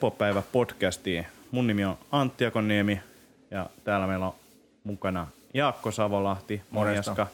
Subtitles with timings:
[0.00, 1.26] Lepopäivä podcastiin.
[1.50, 3.00] Mun nimi on Antti Akoniemi
[3.50, 4.34] ja täällä meillä on
[4.84, 7.10] mukana Jaakko Savolahti, Morjesta.
[7.10, 7.26] Morjaska,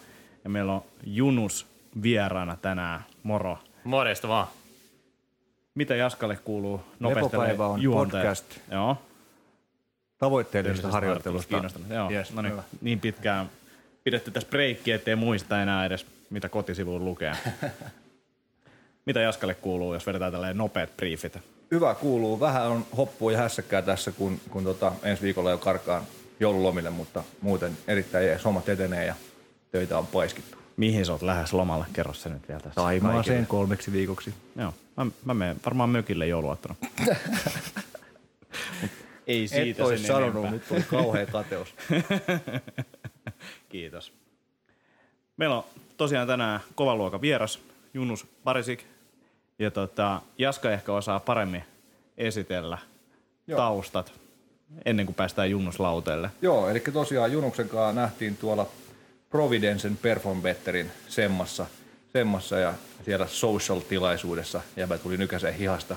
[0.44, 1.66] ja meillä on Junus
[2.02, 3.00] vieraana tänään.
[3.22, 3.58] Moro.
[3.84, 4.46] Morjesta vaan.
[5.74, 8.22] Mitä Jaskalle kuuluu nopeasti Lepopäivä on juonteet?
[8.22, 8.58] podcast.
[8.70, 8.96] Joo.
[10.18, 11.48] Tavoitteellisesta harjoittelusta.
[11.48, 11.90] Kiinnostunut.
[11.90, 12.10] Joo.
[12.10, 12.62] Yes, no niin, hyvä.
[12.80, 13.50] niin pitkään
[14.04, 17.32] pidetty tässä breikki, ettei muista enää edes, mitä kotisivuun lukee.
[19.06, 21.38] mitä Jaskalle kuuluu, jos vedetään tälleen nopeat briefit?
[21.70, 22.40] Hyvä kuuluu.
[22.40, 26.02] Vähän on hoppua ja hässäkkää tässä, kun, kun tota, ensi viikolla jo karkaan
[26.40, 28.44] joululomille, mutta muuten erittäin jees.
[28.44, 29.14] Hommat etenee ja
[29.72, 30.56] töitä on paiskittu.
[30.76, 31.86] Mihin sä oot lähes lomalle?
[31.92, 32.74] Kerro se nyt vielä tässä.
[32.80, 34.34] Taimaaseen kolmeksi viikoksi.
[34.56, 34.74] Joo.
[34.96, 36.74] Mä, mä menen varmaan mökille jouluaattona.
[39.26, 40.50] Ei siitä Et sen sanonut, enempää.
[40.50, 41.74] nyt tuli kauhea kateus.
[43.68, 44.12] Kiitos.
[45.36, 45.64] Meillä on
[45.96, 47.58] tosiaan tänään kovan luokan vieras,
[47.94, 48.84] Junus Parisik.
[49.58, 51.64] Ja tota, Jaska ehkä osaa paremmin
[52.18, 52.78] esitellä
[53.46, 53.56] Joo.
[53.56, 54.12] taustat
[54.84, 56.30] ennen kuin päästään Junnus lauteelle.
[56.42, 58.66] Joo, eli tosiaan Junuksen kanssa nähtiin tuolla
[59.30, 61.66] Providencen Perform Betterin semmassa,
[62.12, 65.96] semmassa ja siellä social-tilaisuudessa jäbä tuli nykäiseen hihasta.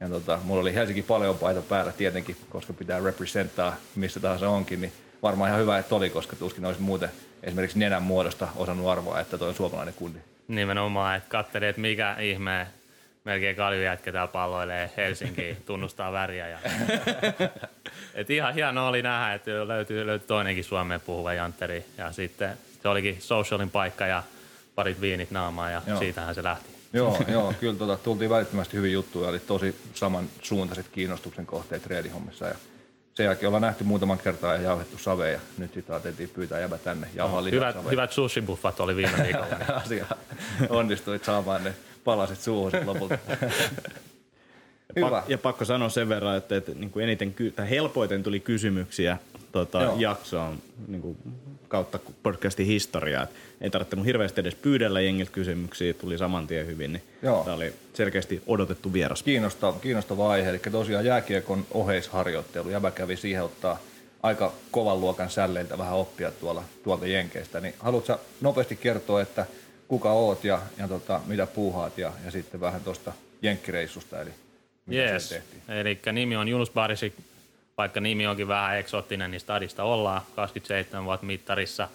[0.00, 4.80] Ja tota, mulla oli Helsinki paljon paita päällä tietenkin, koska pitää representaa missä tahansa onkin,
[4.80, 7.10] niin varmaan ihan hyvä, että oli, koska tuskin olisi muuten
[7.42, 10.18] esimerkiksi nenän muodosta osannut arvoa, että toi on suomalainen kundi.
[10.48, 12.66] Nimenomaan, että katselin, että mikä ihme
[13.24, 16.48] melkein kaljujätkä täällä palloilee Helsinkiin, tunnustaa väriä.
[16.48, 16.58] Ja...
[18.14, 21.84] Et ihan hienoa oli nähdä, että löytyi, löytyi toinenkin Suomeen puhuva jantteri.
[21.98, 24.22] Ja sitten se olikin socialin paikka ja
[24.74, 25.98] parit viinit naamaa ja Joo.
[25.98, 26.68] siitähän se lähti.
[26.92, 32.54] Joo, joo kyllä tota, tultiin välittömästi hyvin juttuja, oli tosi samansuuntaiset kiinnostuksen kohteet treenihommissa ja
[33.14, 36.78] sen jälkeen ollaan nähty muutaman kertaa ja jauhettu savea ja nyt sitten ajateltiin pyytää jäbä
[36.78, 37.90] tänne jauhaa lisää Hyvät, savea.
[37.90, 39.46] hyvät sushi-buffat oli viime viikolla.
[39.84, 40.06] asia.
[40.68, 41.74] Onnistuit saamaan ne
[42.04, 43.18] palaset suuhun lopulta.
[44.96, 45.10] Hyvä.
[45.10, 48.40] Pak- ja pakko sanoa sen verran, että, että niin kuin eniten, ky- tai helpoiten tuli
[48.40, 49.18] kysymyksiä
[49.52, 49.96] tota, Joo.
[49.98, 51.16] jaksoon niin kuin,
[51.68, 53.22] kautta podcastin historiaa.
[53.22, 56.92] Et ei tarvittanut hirveästi edes pyydellä jengiltä kysymyksiä, tuli saman tien hyvin.
[56.92, 57.44] Niin Joo.
[57.44, 59.22] Tämä oli selkeästi odotettu vieras.
[59.22, 62.70] Kiinnostava, kiinnostava aihe, eli tosiaan jääkiekon oheisharjoittelu.
[62.70, 63.78] Jäbä kävi siihen ottaa
[64.22, 67.60] aika kovan luokan sälleiltä vähän oppia tuolla, tuolta Jenkeistä.
[67.60, 69.46] Niin haluatko nopeasti kertoa, että
[69.90, 73.12] kuka oot ja, ja tota, mitä puuhaat ja, ja sitten vähän tuosta
[73.42, 74.30] jenkkireissusta, eli
[74.86, 75.28] mitä Yes.
[75.28, 75.62] tehtiin?
[75.68, 77.14] Eli nimi on Junus Barisik,
[77.78, 81.88] vaikka nimi onkin vähän eksoottinen, niin stadista ollaan 27 vuotta mittarissa.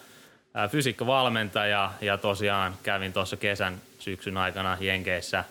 [0.72, 5.44] Fysiikkavalmentaja ja tosiaan kävin tuossa kesän syksyn aikana Jenkeissä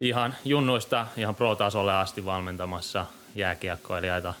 [0.00, 4.34] ihan junnuista ihan pro-tasolle asti valmentamassa jääkiekkoilijaita.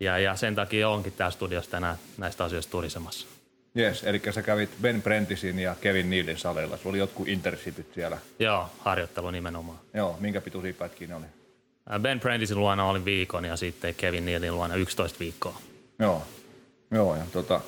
[0.00, 3.35] Ja, ja sen takia onkin täällä studiossa tänään näistä asioista turisemassa.
[3.78, 6.76] Yes, eli sä kävit Ben Prentisin ja Kevin Nealin saleilla.
[6.76, 8.18] Sulla oli jotkut internshipit siellä.
[8.38, 9.78] Joo, harjoittelu nimenomaan.
[9.94, 11.24] Joo, minkä pituisia pätkiä ne oli?
[11.88, 15.60] Ää, Ben Prenticein luona olin viikon ja sitten Kevin Nealin luona 11 viikkoa.
[15.98, 16.22] Joo,
[16.90, 17.60] joo ja tota,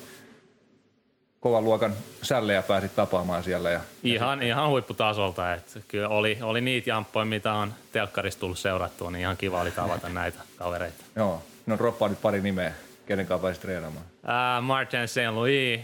[1.39, 3.69] kovan luokan sällejä pääsit tapaamaan siellä.
[3.69, 5.53] Ja, Ihan, ihan huipputasolta.
[5.53, 9.71] Että kyllä oli, oli niitä jamppoja, mitä on telkkarista tullut seurattua, niin ihan kiva oli
[9.71, 11.03] tavata näitä kavereita.
[11.15, 12.73] joo, no droppaa nyt pari nimeä,
[13.05, 14.05] kenen kanssa pääsit treenaamaan.
[14.23, 15.17] Uh, Martin St.
[15.31, 15.79] Louis,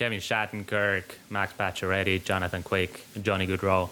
[0.00, 2.94] Kevin Shattenkirk, Max Pacioretty, Jonathan Quick,
[3.24, 3.88] Johnny Goodrow.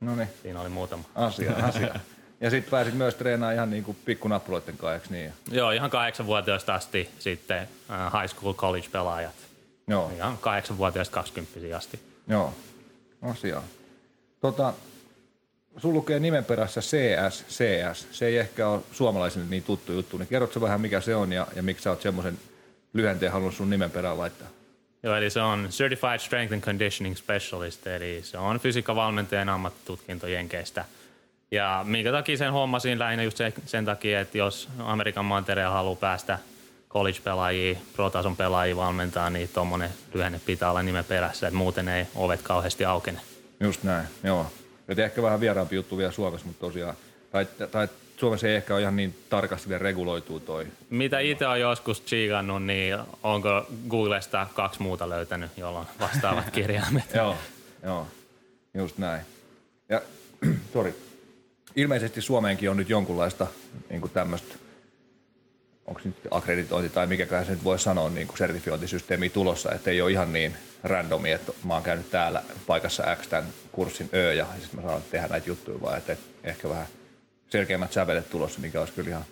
[0.00, 1.04] No niin, Siinä oli muutama.
[1.14, 1.94] asia, asia.
[2.40, 5.32] Ja sitten pääsit myös treenaamaan ihan niin kuin pikkunappuloiden kanssa, eikö niin?
[5.50, 9.34] Joo, ihan kahdeksanvuotiaasta asti sitten uh, high school college pelaajat.
[9.88, 12.00] Joo, Ihan kahdeksanvuotiaasta 20 asti.
[12.28, 12.54] joo,
[13.22, 13.62] asia.
[14.40, 14.74] Tota,
[15.76, 18.06] sun lukee nimen perässä CS, CS.
[18.12, 21.46] Se ei ehkä ole suomalaisille niin tuttu juttu, niin kerrotko vähän mikä se on ja,
[21.56, 22.38] ja miksi sä oot semmoisen
[22.92, 24.48] lyhenteen halunnut sun nimen perään laittaa?
[25.02, 30.84] Joo, eli se on Certified Strength and Conditioning Specialist, eli se on fysiikkavalmentajan ammattitutkinto Jenkeistä.
[31.50, 35.96] Ja minkä takia sen hommasin lähinnä just se- sen takia, että jos Amerikan mantereella haluaa
[35.96, 36.38] päästä
[36.90, 42.42] college-pelaajia, pro-tason pelaajia valmentaa, niin tuommoinen lyhenne pitää olla nimen perässä, että muuten ei ovet
[42.42, 43.20] kauheasti aukene.
[43.60, 44.46] Just näin, joo.
[44.88, 46.94] Et ehkä vähän vieraampi juttu vielä Suomessa, mutta tosiaan,
[47.30, 47.88] tai, tai
[48.20, 50.66] Suomessa ei ehkä ole ihan niin tarkasti vielä reguloituu toi.
[50.90, 57.14] Mitä itse on joskus chiikannut, niin onko Googlesta kaksi muuta löytänyt, jolloin vastaavat kirjaimet?
[57.14, 57.36] Joo,
[57.82, 58.06] joo,
[58.74, 59.22] just näin.
[59.88, 60.02] Ja,
[60.72, 60.94] sorry,
[61.76, 63.46] ilmeisesti Suomeenkin on nyt jonkunlaista
[63.90, 64.54] niin tämmöistä,
[65.86, 70.02] onko nyt akkreditointi tai mikäkään se nyt voi sanoa, niin kuin sertifiointisysteemi tulossa, että ei
[70.02, 74.46] ole ihan niin randomi, että mä oon käynyt täällä paikassa X tämän kurssin Ö ja
[74.60, 76.86] sitten mä saan tehdä näitä juttuja, vaan että ehkä vähän
[77.50, 79.24] selkeämmät sävelet tulossa, mikä olisi kyllä ihan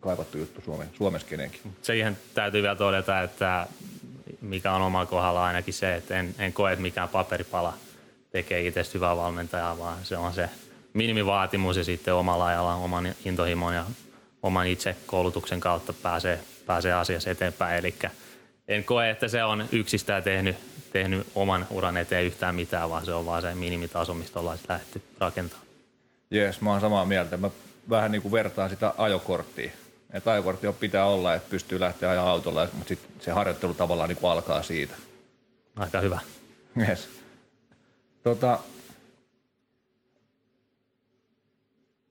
[0.00, 1.60] kaivattu juttu Suomen, Suomessa kenenkin.
[1.82, 3.66] siihen täytyy vielä todeta, että
[4.40, 7.74] mikä on omalla kohdalla ainakin se, että en, en koe, että mikään paperipala
[8.30, 10.50] tekee itse hyvää valmentajaa, vaan se on se
[10.92, 13.84] minimivaatimus ja sitten omalla ajalla oman intohimon ja
[14.42, 17.76] oman itse koulutuksen kautta pääsee, pääsee asiassa eteenpäin.
[17.76, 17.94] Eli
[18.68, 20.56] en koe, että se on yksistään tehnyt,
[20.92, 25.02] tehnyt oman uran eteen yhtään mitään, vaan se on vaan se minimitaso, mistä ollaan lähdetty
[25.18, 25.65] rakentamaan.
[26.30, 27.36] Jees, mä oon samaa mieltä.
[27.36, 27.50] Mä
[27.90, 29.70] vähän niin kuin vertaan sitä ajokorttia.
[30.12, 34.16] Että ajokortti pitää olla, että pystyy lähteä ajaa autolla, mutta sit se harjoittelu tavallaan niin
[34.16, 34.94] kuin alkaa siitä.
[35.76, 36.20] Aika hyvä.
[36.88, 37.08] Yes.
[38.22, 38.58] Tota,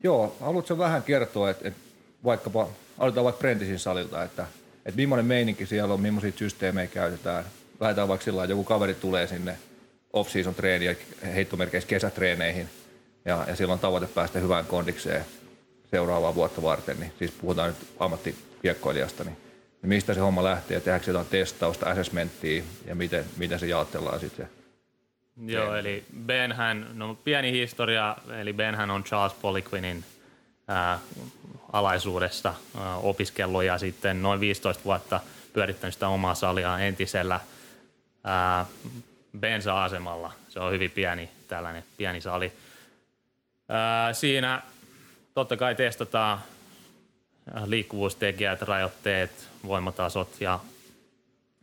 [0.04, 1.80] joo, haluatko vähän kertoa, että, että
[2.24, 4.46] vaikkapa, aloitetaan vaikka Prentisin salilta, että,
[4.86, 7.46] että millainen meininki siellä on, millaisia systeemejä käytetään.
[7.80, 9.58] Lähdetään vaikka sillä joku kaveri tulee sinne
[10.14, 10.96] off-season treeniä,
[11.36, 12.70] heittomerkeissä kesätreeneihin,
[13.26, 15.26] ja, ja silloin tavoite päästä hyvään kondikseen
[15.92, 19.38] seuraavaa vuotta varten, niin siis puhutaan nyt ammattikiekkoilijasta, niin,
[19.82, 24.46] niin mistä se homma lähtee, tehdäänkö jotain testausta, assessmenttia ja miten, miten se jaotellaan sitten
[24.46, 24.66] se
[25.46, 30.04] Joo, eli Benhän, no pieni historia, eli Benhän on Charles Poliquinin
[30.68, 31.00] ää,
[31.74, 35.20] alaisuudesta ää, opiskellut ja sitten noin 15 vuotta
[35.54, 37.40] pyörittänyt sitä omaa salia entisellä
[38.24, 38.66] ää,
[39.40, 40.32] bensa-asemalla.
[40.50, 42.52] Se on hyvin pieni tällainen pieni sali.
[44.14, 44.62] Siinä
[45.34, 46.40] totta kai testataan
[47.66, 49.32] liikkuvuustekijät, rajoitteet,
[49.68, 50.60] voimatasot ja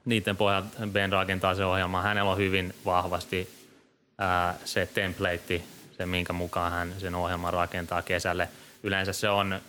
[0.04, 2.02] niiden pohjalta Ben rakentaa se ohjelma.
[2.02, 3.50] Hänellä on hyvin vahvasti
[4.19, 5.62] ää, se template,
[5.96, 8.48] se minkä mukaan hän sen ohjelman rakentaa kesälle.
[8.82, 9.60] Yleensä se on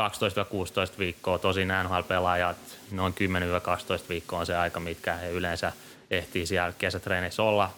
[0.00, 2.56] 12-16 viikkoa, tosi NHL-pelaajat
[2.90, 5.72] noin 10-12 viikkoa on se aika, mitkä he yleensä
[6.10, 7.70] ehtii siellä kesätreeneissä olla.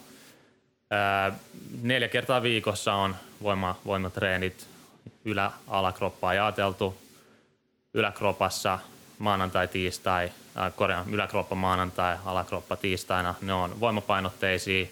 [1.83, 4.67] Neljä kertaa viikossa on voima, voimatreenit,
[5.25, 6.99] ylä-alakroppaa ajateltu.
[7.95, 8.79] Yläkropassa
[9.19, 10.33] maanantai, tiistai,
[10.77, 13.35] korjaan, yläkroppa maanantai, alakroppa tiistaina.
[13.41, 14.87] Ne on voimapainotteisia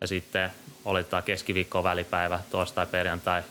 [0.00, 0.50] ja sitten
[0.84, 3.42] oletetaan keskiviikko välipäivä, torstai, perjantai,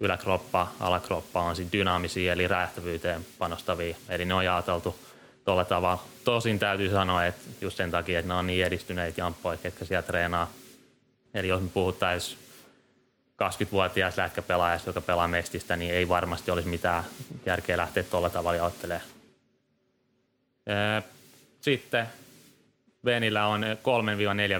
[0.00, 3.96] yläkroppa, alakroppa on sitten dynaamisia eli räjähtävyyteen panostavia.
[4.08, 4.96] Eli ne on jaoteltu
[5.44, 6.02] tuolla tavalla.
[6.24, 10.02] Tosin täytyy sanoa, että just sen takia, että ne on niin edistyneitä jamppoja, ketkä siellä
[10.02, 10.50] treenaa.
[11.34, 12.38] Eli jos me puhuttaisiin
[13.42, 17.04] 20-vuotiaasta lätkäpelaajasta, joka pelaa mestistä, niin ei varmasti olisi mitään
[17.46, 19.06] järkeä lähteä tuolla tavalla jaottelemaan.
[21.60, 22.06] Sitten
[23.04, 23.64] Benillä on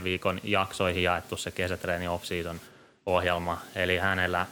[0.00, 2.60] 3-4 viikon jaksoihin jaettu se kesätreeni off-season
[3.06, 3.62] ohjelma.
[3.74, 4.46] Eli hänellä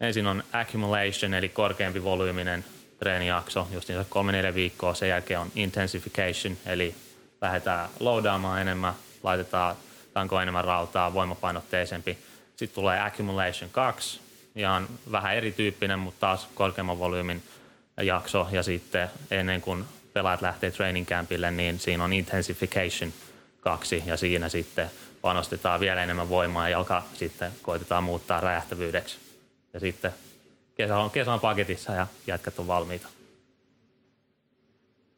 [0.00, 2.64] ensin on accumulation, eli korkeampi volyyminen
[2.98, 4.00] treenijakso, just niin
[4.50, 4.94] 3-4 viikkoa.
[4.94, 6.94] Sen jälkeen on intensification, eli
[7.40, 9.76] lähdetään loadaamaan enemmän, laitetaan
[10.12, 12.18] tanko enemmän rautaa, voimapainotteisempi.
[12.56, 14.20] Sitten tulee accumulation 2,
[14.56, 17.42] ihan vähän erityyppinen, mutta taas korkeamman volyymin
[18.02, 18.48] jakso.
[18.52, 23.12] Ja sitten ennen kuin pelaat lähtee training campille, niin siinä on intensification
[23.60, 24.90] kaksi ja siinä sitten
[25.22, 29.18] panostetaan vielä enemmän voimaa, joka sitten koitetaan muuttaa räjähtävyydeksi.
[29.72, 30.14] Ja sitten
[30.74, 33.08] kesä on, kesä on paketissa ja jätkät on valmiita.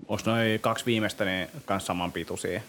[0.08, 2.60] Onko noin kaksi viimeistä niin kanssa samanpituisia?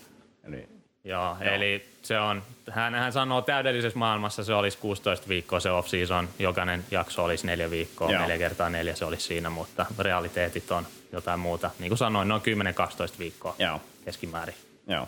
[0.43, 0.69] Eli
[1.03, 5.71] Joo, Joo, eli se on, hän, hän sanoo täydellisessä maailmassa se olisi 16 viikkoa se
[5.71, 8.21] off-season, jokainen jakso olisi neljä viikkoa, Joo.
[8.21, 11.71] neljä kertaa neljä se olisi siinä, mutta realiteetit on jotain muuta.
[11.79, 12.45] Niin kuin sanoin, noin 10-12
[13.19, 13.81] viikkoa Joo.
[14.05, 14.55] keskimäärin.
[14.87, 15.07] Joo.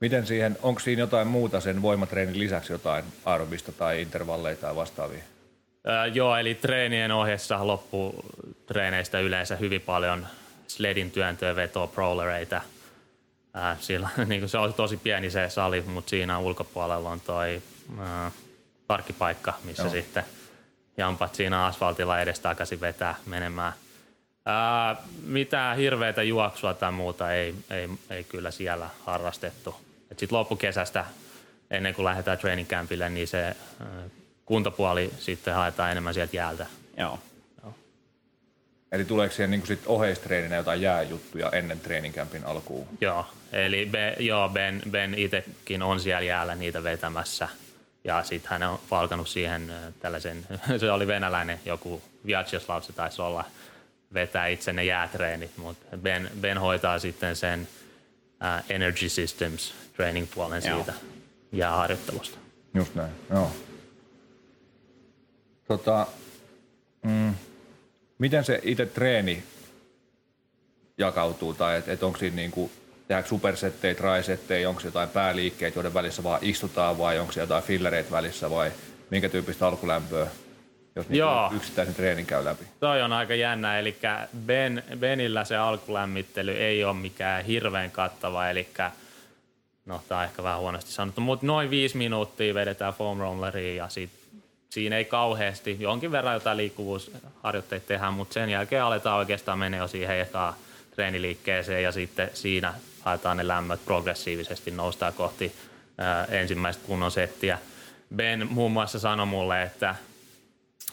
[0.00, 5.22] Miten siihen, onko siinä jotain muuta sen voimatreenin lisäksi jotain aerobista tai intervalleja tai vastaavia?
[5.88, 10.26] Öö, joo, eli treenien ohessa lopputreeneistä yleensä hyvin paljon
[10.66, 12.60] sledin työntöä, vetoa, prowlereita–
[13.54, 17.62] Ää, sillä, niin kuin se on tosi pieni se sali, mutta siinä ulkopuolella on toi
[17.98, 18.30] ää,
[18.86, 19.92] parkkipaikka, missä Joo.
[19.92, 20.24] sitten
[20.96, 23.72] jampat siinä asfaltilla edestakaisin vetää menemään.
[24.46, 29.76] Ää, mitään hirveätä juoksua tai muuta ei, ei, ei kyllä siellä harrastettu.
[30.08, 31.04] Sitten loppukesästä,
[31.70, 33.56] ennen kuin lähdetään training campille, niin se ää,
[34.46, 36.66] kuntopuoli sitten haetaan enemmän sieltä jäältä.
[36.96, 37.18] Joo.
[38.92, 42.88] Eli tuleeko siihen niin sit oheistreeninä jotain jääjuttuja ennen treeninkämpin alkuun?
[43.00, 47.48] Joo, eli be, joo, Ben, ben itsekin on siellä jäällä niitä vetämässä.
[48.04, 50.46] Ja sitten hän on palkanut siihen tällaisen,
[50.80, 53.44] se oli venäläinen joku, Vyacheslav se taisi olla,
[54.14, 57.68] vetää itse ne jäätreenit, mutta ben, ben hoitaa sitten sen
[58.30, 60.76] uh, Energy Systems training puolen joo.
[60.76, 60.92] siitä
[61.52, 62.38] jääharjoittelusta.
[62.74, 63.52] Just näin, joo.
[65.68, 66.06] Tota,
[67.02, 67.34] mm,
[68.18, 69.42] Miten se itse treeni
[70.98, 72.70] jakautuu, tai että et onko siinä niinku,
[73.08, 78.50] tehdäänkö supersettejä, trisettejä, onko jotain pääliikkeitä, joiden välissä vaan istutaan, vai onko jotain fillereitä välissä,
[78.50, 78.72] vai
[79.10, 80.26] minkä tyyppistä alkulämpöä,
[80.96, 82.64] jos niinku yksittäisen treenin käy läpi?
[82.80, 83.96] Toi on aika jännä, eli
[84.46, 88.68] ben, Benillä se alkulämmittely ei ole mikään hirveän kattava, eli
[89.86, 93.88] no tämä on ehkä vähän huonosti sanottu, mutta noin viisi minuuttia vedetään foam rolleria ja
[93.88, 99.78] sitten siinä ei kauheasti, jonkin verran jotain liikkuvuusharjoitteita tehdään, mutta sen jälkeen aletaan oikeastaan mennä
[99.78, 100.54] jo siihen ekaan
[100.94, 105.52] treeniliikkeeseen ja sitten siinä haetaan ne lämmöt progressiivisesti, noustaan kohti
[106.28, 107.58] ensimmäistä kunnon settiä.
[108.16, 109.94] Ben muun muassa sanoi mulle, että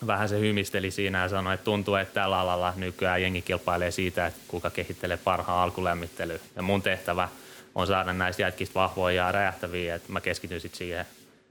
[0.07, 4.27] vähän se hymisteli siinä ja sanoi, että tuntuu, että tällä alalla nykyään jengi kilpailee siitä,
[4.27, 6.39] että kuka kehittelee parhaan alkulämmittelyä.
[6.55, 7.29] Ja mun tehtävä
[7.75, 11.05] on saada näistä jätkistä vahvoja ja räjähtäviä, että mä keskityn sitten siihen.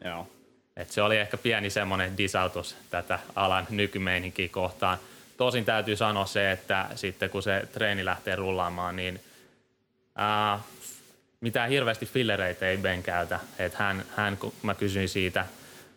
[0.04, 0.28] Joo.
[0.76, 4.98] Et se oli ehkä pieni semmoinen disautus tätä alan nykymeininkiä kohtaan.
[5.36, 9.20] Tosin täytyy sanoa se, että sitten kun se treeni lähtee rullaamaan, niin
[10.14, 10.60] ää,
[11.40, 13.40] mitään hirveästi fillereitä ei Ben käytä.
[13.58, 15.46] Et hän, hän, kun mä kysyin siitä,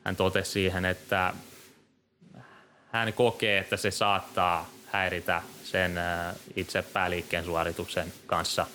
[0.03, 1.33] hän totesi siihen, että
[2.91, 8.67] hän kokee, että se saattaa häiritä sen ää, itse pääliikkeen suorituksen kanssa,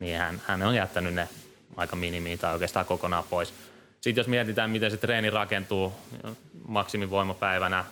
[0.00, 1.28] niin hän, hän on jättänyt ne
[1.76, 3.54] aika minimiin tai oikeastaan kokonaan pois.
[4.00, 5.92] Sitten jos mietitään, miten se treeni rakentuu
[6.68, 7.84] maksimivoimapäivänä,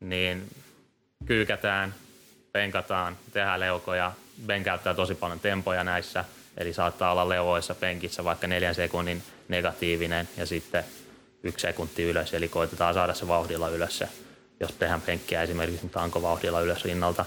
[0.00, 0.48] niin
[1.26, 1.94] kyykätään,
[2.52, 4.12] penkataan, tehdään leukoja.
[4.46, 6.24] Ben käyttää tosi paljon tempoja näissä,
[6.56, 10.84] eli saattaa olla leuoissa penkissä vaikka neljän sekunnin negatiivinen ja sitten
[11.42, 14.08] yksi sekunti ylös, eli koitetaan saada se vauhdilla ylös se,
[14.60, 17.24] jos tehdään penkkiä esimerkiksi, mutta onko vauhdilla ylös rinnalta.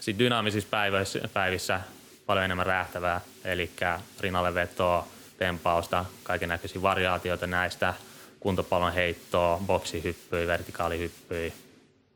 [0.00, 1.80] Sitten dynaamisissa päivissä, päivissä
[2.26, 3.70] paljon enemmän räjähtävää, eli
[4.20, 7.94] rinnalle vetoa, tempausta, kaiken näköisiä variaatioita näistä,
[8.40, 11.52] kuntopallon heittoa, boksihyppyjä, vertikaalihyppyjä,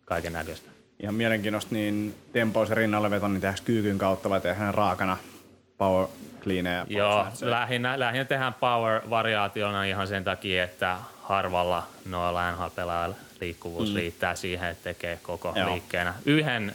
[0.04, 0.71] kaiken näköistä.
[1.02, 5.16] Ihan mielenkiintoista, niin tempaus ja rinnalle veto, niin tehdäänkö kyykyn kautta vai tehdään raakana
[5.78, 6.06] power
[6.40, 6.86] cleaneja?
[6.88, 13.96] Joo, lähinnä, lähinnä tehdään power-variaationa ihan sen takia, että harvalla noilla NHL-pelaajilla liikkuvuus mm.
[13.96, 15.70] riittää siihen, että tekee koko Joo.
[15.70, 16.14] liikkeenä.
[16.26, 16.74] Yhden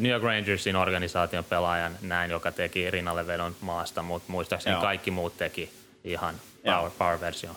[0.00, 4.82] New York Rangersin organisaation pelaajan näin, joka teki rinnalle vedon maasta, mutta muistaakseni Joo.
[4.82, 5.70] kaikki muut teki
[6.04, 7.50] ihan power, power-versio.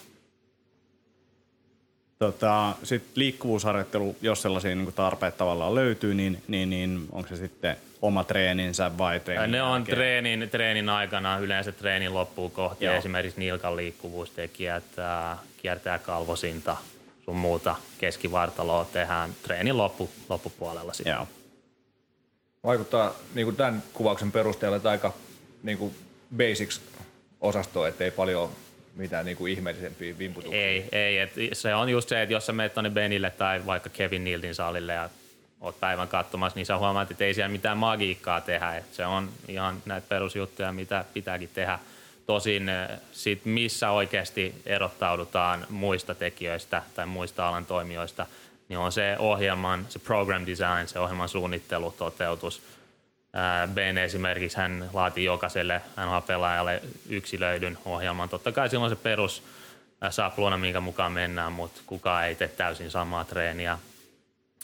[2.21, 7.77] Tota, sitten liikkuvuusharjoittelu, jos sellaisia niin tarpeet tavallaan löytyy, niin, niin, niin onko se sitten
[8.01, 12.85] oma treeninsä vai treenin Ne on treenin, treenin aikana, yleensä treenin loppuun kohti.
[12.85, 12.95] Joo.
[12.95, 16.77] Esimerkiksi nilkan liikkuvuustekijät, äh, kiertää kalvosinta,
[17.25, 21.13] sun muuta keskivartaloa tehdään treenin loppu, loppupuolella sitten.
[21.13, 21.27] Joo.
[22.63, 25.13] Vaikuttaa niin kuin tämän kuvauksen perusteella että aika
[25.63, 25.95] niin kuin
[26.37, 26.81] basics
[27.41, 28.49] osastoa, ettei paljon
[28.95, 30.61] mitään niin kuin ihmeellisempiä vimputuksia.
[30.61, 34.23] Ei, ei et se on just se, että jos sä menet Benille tai vaikka Kevin
[34.23, 35.09] Niltin salille ja
[35.61, 38.77] oot päivän katsomassa, niin sä huomaat, että ei siellä mitään magiikkaa tehdä.
[38.77, 41.79] Et se on ihan näitä perusjuttuja, mitä pitääkin tehdä.
[42.25, 48.25] Tosin eh, sit missä oikeasti erottaudutaan muista tekijöistä tai muista alan toimijoista,
[48.69, 52.61] niin on se ohjelman, se program design, se ohjelman suunnittelu, toteutus–
[53.73, 58.29] Ben esimerkiksi hän laati jokaiselle NHL-pelaajalle yksilöidyn ohjelman.
[58.29, 59.43] Totta kai silloin se perus
[60.09, 63.79] sapluuna, minkä mukaan mennään, mutta kukaan ei tee täysin samaa treeniä.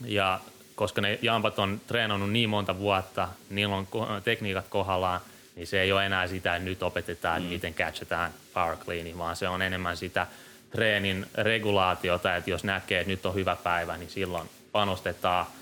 [0.05, 0.39] Ja
[0.75, 3.87] koska ne jampat on treenannut niin monta vuotta, niillä on
[4.23, 5.21] tekniikat kohdallaan,
[5.55, 7.47] niin se ei ole enää sitä, että nyt opetetaan, mm.
[7.47, 10.27] miten catchataan power cleani, vaan se on enemmän sitä
[10.71, 15.45] treenin regulaatiota, että jos näkee, että nyt on hyvä päivä, niin silloin panostetaan–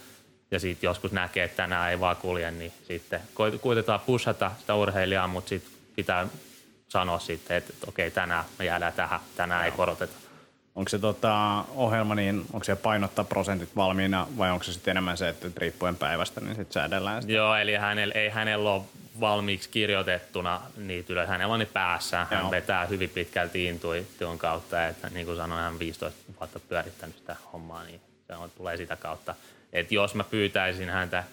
[0.56, 3.22] ja sitten joskus näkee, että tänään ei vaan kulje, niin sitten
[3.62, 6.28] koitetaan pushata sitä urheilijaa, mutta sitten pitää
[6.88, 9.66] sanoa sitten, että, okei, tänään me jäädään tähän, tänään Joo.
[9.66, 10.14] ei koroteta.
[10.76, 15.18] Onko se tota, ohjelma, niin onko se painottaa prosentit valmiina vai onko se sitten enemmän
[15.18, 17.34] se, että riippuen päivästä, niin sitten säädellään sitä?
[17.34, 18.82] Joo, eli hänellä, ei hänellä ole
[19.20, 21.30] valmiiksi kirjoitettuna niitä ylös.
[21.30, 22.28] Hänellä on ne päässä.
[22.30, 22.52] Hän Joo.
[22.52, 27.84] vetää hyvin pitkälti intuition kautta, että niin kuin sanoin, hän 15 vuotta pyörittänyt sitä hommaa,
[27.84, 29.36] niin se on, tulee sitä kautta
[29.76, 31.24] että jos mä pyytäisin häntä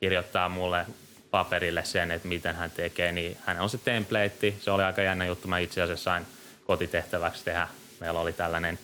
[0.00, 0.86] kirjoittaa mulle
[1.30, 4.54] paperille sen, että miten hän tekee, niin hän on se template.
[4.60, 5.48] Se oli aika jännä juttu.
[5.48, 6.26] Mä itse asiassa sain
[6.66, 7.68] kotitehtäväksi tehdä.
[8.00, 8.78] Meillä oli tällainen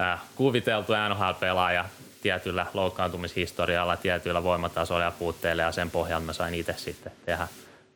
[0.00, 1.84] äh, kuviteltu NHL-pelaaja
[2.22, 7.42] tietyllä loukkaantumishistorialla, tietyillä voimatasoilla ja puutteilla, ja sen pohjalta mä sain itse sitten tehdä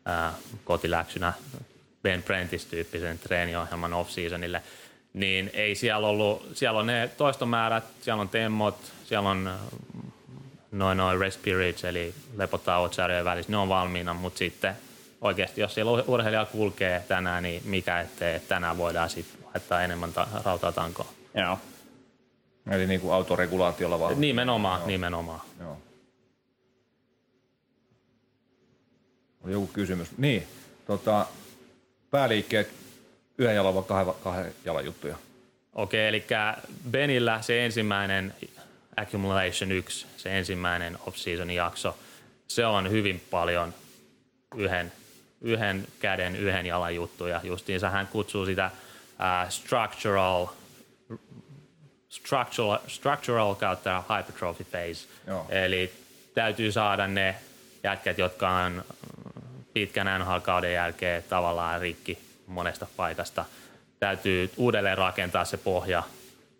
[0.08, 1.32] äh, kotiläksynä
[2.02, 4.62] Ben Prentice-tyyppisen treeniohjelman off-seasonille
[5.12, 9.50] niin ei siellä ollut, siellä on ne toistomäärät, siellä on temmot, siellä on
[10.70, 14.76] noin noin rest periods, eli lepotauot sarjojen välissä, ne on valmiina, mutta sitten
[15.20, 20.12] oikeasti, jos siellä urheilija kulkee tänään, niin mikä ettei, että tänään voidaan sitten laittaa enemmän
[20.12, 21.12] ta- rautatankoa.
[21.34, 21.58] Joo.
[22.70, 24.20] Eli niin kuin autoregulaatiolla vaan.
[24.20, 24.86] Nimenomaan, Joo.
[24.86, 25.40] nimenomaan.
[25.60, 25.78] Joo.
[29.44, 30.08] Oli joku kysymys.
[30.18, 30.46] Niin,
[30.86, 31.26] tota,
[32.10, 32.70] pääliikkeet
[33.38, 35.16] yhden jalan vai kahden, kahden jalan juttuja?
[35.72, 36.24] Okei, eli
[36.90, 38.34] Benillä se ensimmäinen
[38.96, 41.98] Accumulation 1, se ensimmäinen off-season jakso,
[42.48, 43.74] se on hyvin paljon
[44.56, 44.92] yhden,
[45.40, 47.40] yhden käden, yhden jalan juttuja.
[47.42, 50.46] Justiinsa hän kutsuu sitä uh, structural
[52.12, 55.08] structural, structural kautta hypertrophy phase.
[55.26, 55.46] Joo.
[55.48, 55.92] Eli
[56.34, 57.34] täytyy saada ne
[57.82, 58.84] jätkät, jotka on
[59.72, 63.44] pitkän NHL-kauden jälkeen tavallaan rikki monesta paikasta.
[64.00, 66.02] Täytyy uudelleen rakentaa se pohja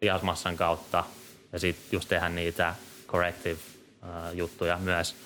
[0.03, 1.05] lihasmassan kautta
[1.53, 2.75] ja sitten just tehdä niitä
[3.07, 3.59] corrective
[4.03, 5.17] uh, juttuja myös.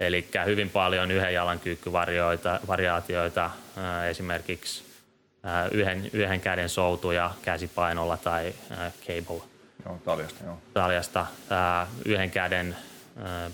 [0.00, 8.54] Eli hyvin paljon yhden jalan kyykkyvariaatioita, uh, esimerkiksi uh, yhden, yhden käden soutuja käsipainolla tai
[8.70, 8.76] uh,
[9.06, 9.42] cable
[9.84, 10.58] Joo, taljasta, joo.
[10.74, 12.76] taljasta, uh, yhden käden
[13.16, 13.52] uh,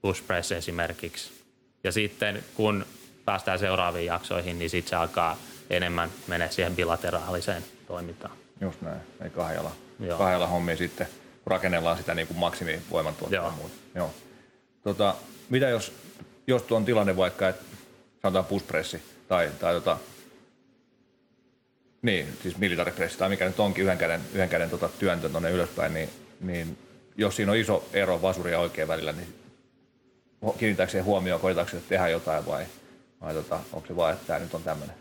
[0.00, 1.42] push press esimerkiksi.
[1.84, 2.86] Ja sitten kun
[3.24, 5.36] päästään seuraaviin jaksoihin, niin sitten se alkaa
[5.70, 8.36] enemmän mennä siihen bilateraaliseen toimintaan.
[8.60, 9.72] Just näin, ei kahdella,
[10.06, 10.18] Joo.
[10.18, 11.06] kahdella hommia sitten,
[11.44, 13.74] kun rakennellaan sitä niin kuin maksimivoimantuottoa ja muuta.
[13.94, 14.10] Joo.
[14.82, 15.14] Tota,
[15.50, 15.92] mitä jos,
[16.46, 17.64] jos tuo on tilanne vaikka, että
[18.22, 19.98] sanotaan pushpressi tai, tai tota,
[22.02, 25.94] niin, siis militaripressi tai mikä nyt onkin yhden käden, yhden käden tota työntö tuonne ylöspäin,
[25.94, 26.78] niin, niin
[27.16, 29.34] jos siinä on iso ero vasuri ja oikein välillä, niin
[30.58, 32.66] kiinnittääkö siihen huomioon, koetaanko se tehdä jotain vai,
[33.20, 34.96] vai tota, onko se vaan, että tämä nyt on tämmöinen?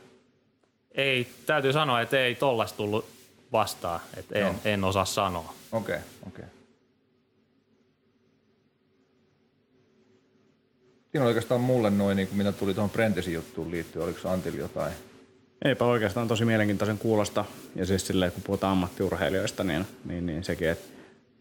[0.92, 3.06] Ei, täytyy sanoa, että ei tollasta tullut
[3.52, 4.56] vastaan, että en, Joo.
[4.66, 5.54] en osaa sanoa.
[5.72, 6.46] Okei, okay, okei.
[6.46, 6.62] Okay.
[11.12, 14.06] Siinä oli oikeastaan mulle noin, niin kuin mitä tuli tuohon Prentesin juttuun liittyen.
[14.06, 14.94] Oliko Antilla jotain?
[15.66, 17.46] Eipä oikeastaan tosi mielenkiintoisen kuulosta.
[17.76, 20.86] Ja siis silleen, kun puhutaan ammattiurheilijoista, niin, niin, niin sekin, että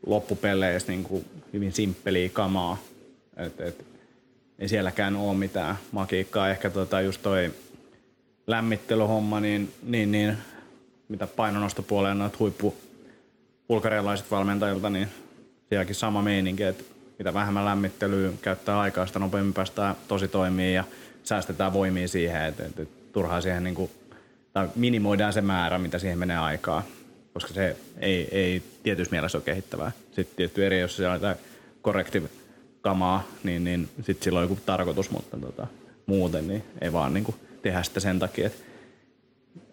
[0.07, 2.79] loppupeleissä niin kuin hyvin simppeliä kamaa.
[3.37, 3.85] Et, et,
[4.59, 6.50] ei sielläkään ole mitään magiikkaa.
[6.50, 7.52] Ehkä tota just toi
[8.47, 10.38] lämmittelyhomma, niin, niin, niin
[11.11, 12.75] mitä painonostopuoleen noita huippu
[13.69, 15.09] bulgarialaiset valmentajilta, niin
[15.69, 16.85] sielläkin sama meininki, että
[17.19, 20.85] mitä vähemmän lämmittelyä käyttää aikaa, sitä nopeammin päästään tosi toimii ja
[21.23, 23.90] säästetään voimia siihen, että, että, että turhaa siihen niin kuin,
[24.52, 26.83] tai minimoidaan se määrä, mitä siihen menee aikaa,
[27.33, 29.93] koska se ei, ei tietyssä mielessä ole kehittävää.
[30.12, 31.37] Sitten tietty eri, jos siellä on
[31.83, 32.29] corrective
[32.83, 35.67] kamaa, niin, niin sitten sillä on joku tarkoitus, mutta tota,
[36.07, 38.62] muuten niin ei vaan niin kuin, tehdä sitä sen takia, että,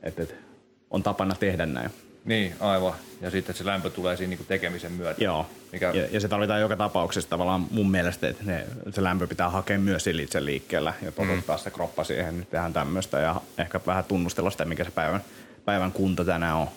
[0.03, 0.46] että, että
[0.91, 1.89] on tapana tehdä näin.
[2.25, 2.93] Niin, aivan.
[3.21, 5.23] Ja sitten se lämpö tulee siinä niin kuin tekemisen myötä.
[5.23, 5.45] Joo.
[5.71, 9.49] Mikä, Ja, ja se tarvitaan joka tapauksessa tavallaan mun mielestä, että ne, se lämpö pitää
[9.49, 11.63] hakea myös sillä itse liikkeellä ja totuttaa mm.
[11.63, 15.21] se kroppa siihen, nyt tehdään tämmöistä ja ehkä vähän tunnustella sitä, mikä se päivän,
[15.65, 16.67] päivän kunto tänään on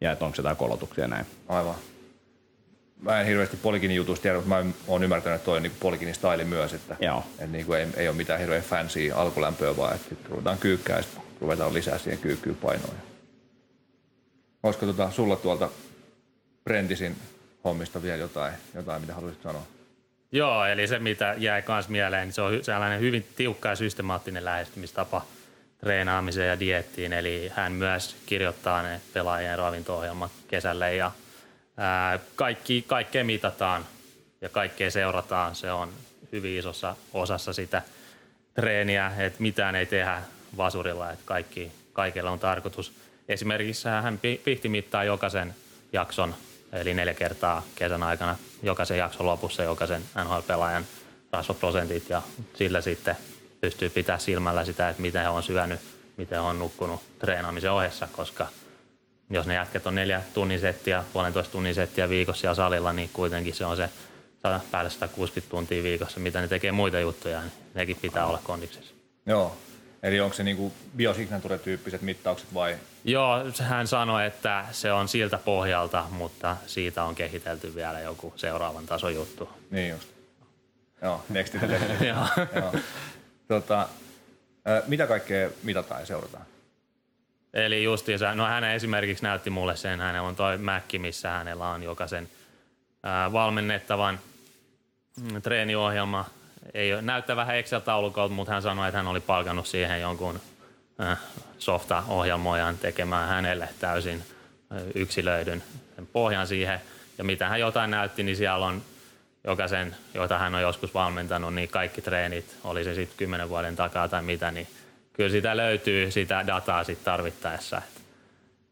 [0.00, 1.26] ja että onko se jotain kolotuksia näin.
[1.48, 1.74] Aivan.
[3.00, 6.14] Mä en hirveästi polikinin jutusta tiedä, mutta mä oon ymmärtänyt, että toi on niin polikinin
[6.14, 7.24] style myös, että, Joo.
[7.30, 11.02] että niin kuin ei, ei, ole mitään hirveän fancy alkulämpöä, vaan että ruvetaan kyykkää ja
[11.02, 12.94] sitten ruvetaan lisää siihen kyykkyyn painoa.
[14.64, 15.68] Olisiko tota, sulla tuolta
[16.64, 17.16] Prentisin
[17.64, 19.66] hommista vielä jotain, jotain mitä haluaisit sanoa?
[20.32, 24.44] Joo, eli se mitä jäi myös mieleen, niin se on sellainen hyvin tiukka ja systemaattinen
[24.44, 25.26] lähestymistapa
[25.78, 27.12] treenaamiseen ja diettiin.
[27.12, 31.12] Eli hän myös kirjoittaa ne pelaajien ravinto-ohjelmat kesälle ja
[31.76, 33.86] ää, kaikki, kaikkea mitataan
[34.40, 35.54] ja kaikkea seurataan.
[35.54, 35.88] Se on
[36.32, 37.82] hyvin isossa osassa sitä
[38.54, 40.22] treeniä, että mitään ei tehdä
[40.56, 43.03] vasurilla, että kaikki, kaikilla on tarkoitus.
[43.28, 45.54] Esimerkiksi hän pi- pihti mittaa jokaisen
[45.92, 46.34] jakson,
[46.72, 50.84] eli neljä kertaa kesän aikana, jokaisen jakson lopussa jokaisen NHL-pelaajan
[51.32, 52.22] rasvaprosentit ja
[52.54, 53.16] sillä sitten
[53.60, 55.80] pystyy pitää silmällä sitä, että miten he on syönyt,
[56.16, 58.46] miten he on nukkunut treenaamisen ohessa, koska
[59.30, 63.54] jos ne jätket on neljä tunnin settiä, puolentoista tunnin settiä viikossa siellä salilla, niin kuitenkin
[63.54, 63.88] se on se
[64.70, 68.94] päälle 160 tuntia viikossa, mitä ne tekee muita juttuja, niin nekin pitää olla kondiksessa.
[69.26, 69.56] Joo.
[70.04, 72.76] Eli onko se niin biosignature-tyyppiset mittaukset vai?
[73.04, 78.86] Joo, hän sanoi, että se on siltä pohjalta, mutta siitä on kehitelty vielä joku seuraavan
[78.86, 79.48] tason juttu.
[79.70, 80.08] Niin just.
[81.02, 81.54] Joo, next.
[82.08, 82.46] Joo.
[82.54, 82.74] Joo.
[83.48, 83.88] Tota,
[84.86, 86.44] mitä kaikkea mitataan ja seurataan?
[87.54, 91.82] Eli justiinsa, no hän esimerkiksi näytti mulle sen, hänellä on toi Mäkki, missä hänellä on
[91.82, 92.28] jokaisen
[93.02, 94.20] ää, valmennettavan
[95.20, 96.30] mm, treeniohjelma.
[96.74, 100.40] Ei ole, näyttää vähän Excel-taulukolta, mutta hän sanoi, että hän oli palkannut siihen jonkun
[101.00, 101.18] äh,
[101.58, 104.22] softa-ohjelmoijan tekemään hänelle täysin
[104.72, 105.62] äh, yksilöidyn
[105.96, 106.80] sen pohjan siihen.
[107.18, 108.82] Ja mitä hän jotain näytti, niin siellä on
[109.44, 114.08] jokaisen, jota hän on joskus valmentanut, niin kaikki treenit, oli se sitten kymmenen vuoden takaa
[114.08, 114.68] tai mitä, niin
[115.12, 117.82] kyllä sitä löytyy sitä dataa sitten tarvittaessa.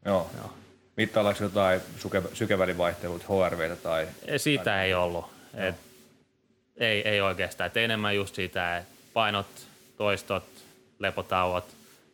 [0.05, 0.31] Joo.
[0.37, 0.53] Joo.
[0.97, 4.09] Mittaillaanko jotain syke, sykevälivaihtelut, HRVtä tai...
[4.37, 5.27] Siitä ei ollut.
[5.55, 5.75] Et,
[6.77, 7.67] ei, ei oikeastaan.
[7.67, 9.47] Et enemmän just sitä, että painot,
[9.97, 10.45] toistot,
[10.99, 11.65] lepotauot.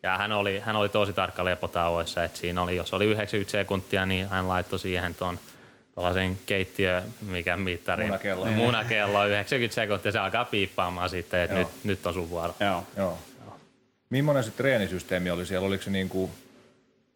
[0.03, 4.07] Ja hän oli, hän oli tosi tarkka lepotauoissa, että siinä oli, jos oli 90 sekuntia,
[4.07, 5.39] niin hän laittoi siihen tuon
[5.95, 8.05] tuollaisen keittiö, mikä mittari.
[8.05, 8.45] Munakello.
[8.47, 12.55] Munakello, 90 sekuntia, se alkaa piippaamaan sitten, että nyt, nyt on sun vuoro.
[12.61, 12.85] Joo.
[12.97, 13.19] Joo.
[14.11, 15.67] Millainen se treenisysteemi oli siellä?
[15.67, 16.31] Oliko se niin kuin,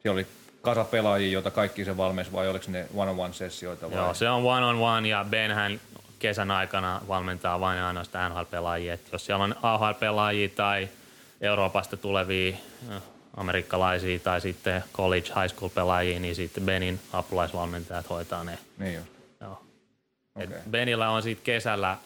[0.03, 0.27] siellä oli
[0.63, 3.91] kasa pelaajia, joita kaikki se valmis vai oliko ne one-on-one-sessioita?
[3.91, 3.99] Vai?
[3.99, 5.81] Joo, se on one-on-one ja Benhän
[6.23, 8.95] kesän aikana valmentaa vain ja ainoastaan NHL-pelaajia.
[8.95, 10.89] Et jos siellä on AHL-pelaajia tai
[11.41, 12.57] Euroopasta tulevia
[12.91, 13.03] äh,
[13.37, 18.59] amerikkalaisia tai sitten college, high school pelaajia, niin sitten Benin apulaisvalmentajat hoitaa ne.
[18.79, 19.01] Niin.
[19.41, 19.63] Joo.
[20.37, 20.57] Okei.
[20.57, 21.97] Et Benillä on sitten kesällä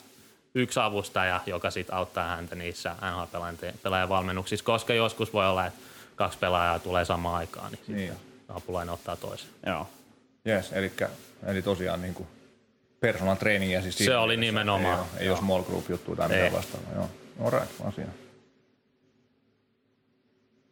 [0.55, 5.79] yksi avustaja, joka sitten auttaa häntä niissä NHL-pelaajan valmennuksissa, koska joskus voi olla, että
[6.15, 8.09] kaksi pelaajaa tulee samaan aikaan, niin, Niin.
[8.13, 9.49] sitten apulainen ottaa toisen.
[9.65, 9.87] Joo.
[10.47, 10.91] Yes, eli,
[11.45, 12.27] eli tosiaan niin kuin
[12.99, 14.99] personal trainingia siis Se oli nimenomaan.
[14.99, 16.93] Ei, ole, ei ole small group juttu tai mitään vastaavaa.
[16.95, 17.09] Joo.
[17.43, 18.05] All right, asia.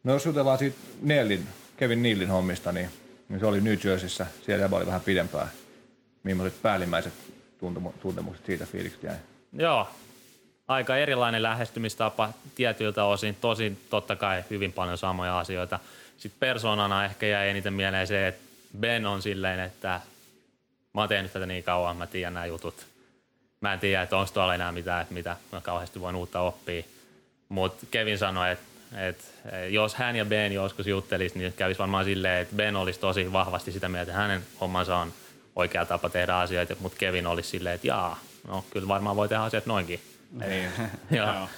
[0.04, 2.90] No jos jutellaan siitä Neilin, Kevin Neilin hommista, niin,
[3.28, 4.26] niin se oli New Jerseyssä.
[4.46, 5.48] Siellä jäbä oli vähän pidempään.
[6.22, 7.12] Millaiset päällimmäiset
[7.58, 9.16] tuntemu- tuntemukset siitä fiilikset jäi?
[9.52, 9.88] Joo,
[10.68, 13.36] aika erilainen lähestymistapa tietyiltä osin.
[13.40, 15.78] Tosin totta kai hyvin paljon samoja asioita.
[16.18, 18.42] Sitten persoonana ehkä jäi eniten mieleen se, että
[18.80, 20.00] Ben on silleen, että
[20.96, 22.86] mä oon tehnyt tätä niin kauan, mä tiedän nämä jutut.
[23.60, 26.82] Mä en tiedä, että onko tuolla enää mitään, että mitä mä kauheasti voin uutta oppia.
[27.48, 28.64] Mutta Kevin sanoi, että,
[29.08, 29.24] että
[29.68, 33.72] jos hän ja Ben joskus juttelisi, niin kävisi varmaan silleen, että Ben olisi tosi vahvasti
[33.72, 35.12] sitä mieltä, että hänen hommansa on
[35.56, 39.42] oikea tapa tehdä asioita, mutta Kevin olisi silleen, että jaa, no kyllä varmaan voi tehdä
[39.42, 40.00] asiat noinkin.
[40.32, 40.70] Niin.
[41.18, 41.48] Joo.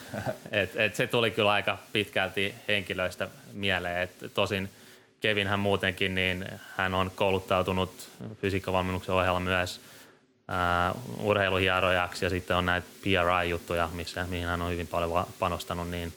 [0.51, 4.03] Et, et se tuli kyllä aika pitkälti henkilöistä mieleen.
[4.03, 4.71] Et tosin
[5.21, 8.09] Kevinhän muutenkin, niin hän on kouluttautunut
[8.41, 9.81] fysiikkavalmennuksen ohella myös
[10.49, 16.13] ää, urheiluhierojaksi ja sitten on näitä PRI-juttuja, missä, mihin hän on hyvin paljon panostanut, niin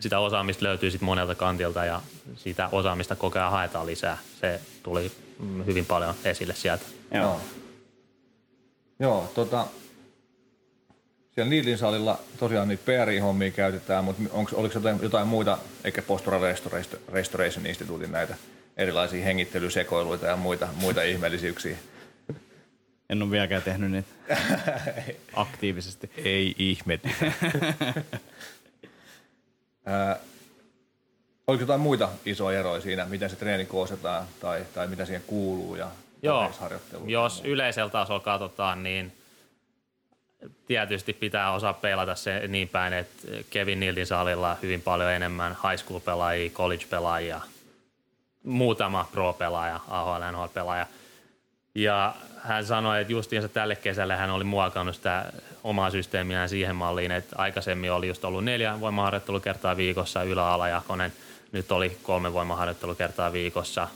[0.00, 2.00] sitä osaamista löytyy sitten monelta kantilta ja
[2.36, 4.18] sitä osaamista koko ajan haetaan lisää.
[4.40, 6.84] Se tuli mm, hyvin paljon esille sieltä.
[7.14, 7.40] Joo.
[8.98, 9.66] Joo, tota,
[11.34, 16.38] siellä Neilin salilla tosiaan niitä PR-hommia käytetään, mutta onko, oliko jotain, jotain muita, eikä Postura
[16.38, 18.34] Restor- Restoration Instituutin näitä
[18.76, 21.76] erilaisia hengittelysekoiluita ja muita, muita ihmeellisyyksiä?
[23.10, 24.08] En ole vieläkään tehnyt niitä
[25.36, 26.10] aktiivisesti.
[26.16, 27.00] Ei ihme.
[31.46, 35.76] Oliko jotain muita isoja eroja siinä, miten se treeni koostetaan tai, tai mitä siihen kuuluu
[35.76, 35.90] ja
[36.22, 36.52] Joo,
[37.06, 39.12] jos yleisellä tasolla katsotaan, niin
[40.66, 45.84] tietysti pitää osaa pelata se niin päin, että Kevin Nildin salilla hyvin paljon enemmän high
[45.84, 47.40] school-pelaajia, college-pelaajia,
[48.44, 50.86] muutama pro-pelaaja, AHL, NHL-pelaaja.
[51.74, 55.32] Ja hän sanoi, että justiinsa tälle kesälle hän oli muokannut sitä
[55.64, 61.12] omaa systeemiään siihen malliin, että aikaisemmin oli just ollut neljä voimaharjoittelukertaa viikossa ylä-alajakonen,
[61.52, 63.88] nyt oli kolme voimaharjoittelukertaa viikossa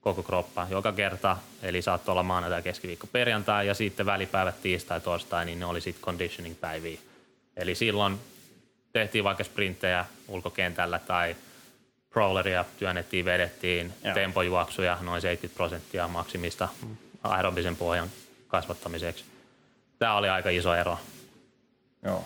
[0.00, 5.44] koko kroppa joka kerta, eli saattoi olla maanantai, keskiviikko, perjantai ja sitten välipäivät tiistai, torstai,
[5.44, 6.98] niin ne oli sitten conditioning-päiviä.
[7.56, 8.18] Eli silloin
[8.92, 11.36] tehtiin vaikka sprinttejä ulkokentällä tai
[12.12, 14.14] crawleria työnnettiin, vedettiin, Joo.
[14.14, 16.68] tempojuoksuja noin 70 prosenttia maksimista
[17.22, 18.10] aerobisen pohjan
[18.48, 19.24] kasvattamiseksi.
[19.98, 20.98] Tämä oli aika iso ero.
[22.02, 22.24] Joo.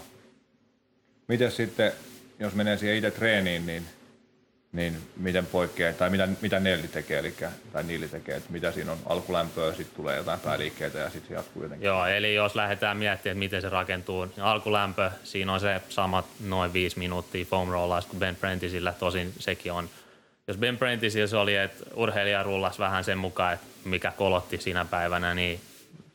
[1.29, 1.93] Miten sitten,
[2.39, 3.87] jos menee siihen itse treeniin, niin,
[4.75, 7.35] niin miten poikkeaa, tai mitä, mitä Nelli tekee, eli,
[7.73, 11.35] tai Niili tekee, että mitä siinä on alkulämpöä, sitten tulee jotain pääliikkeitä ja sitten se
[11.35, 11.87] jatkuu jotenkin.
[11.87, 16.25] Joo, eli jos lähdetään miettimään, että miten se rakentuu, niin alkulämpö, siinä on se sama
[16.47, 19.91] noin viisi minuuttia foam rollaus kuin Ben Prentisillä, tosin sekin on.
[20.49, 24.85] Jos Ben Prentisillä se oli, että urheilija rullasi vähän sen mukaan, että mikä kolotti sinä
[24.85, 25.61] päivänä, niin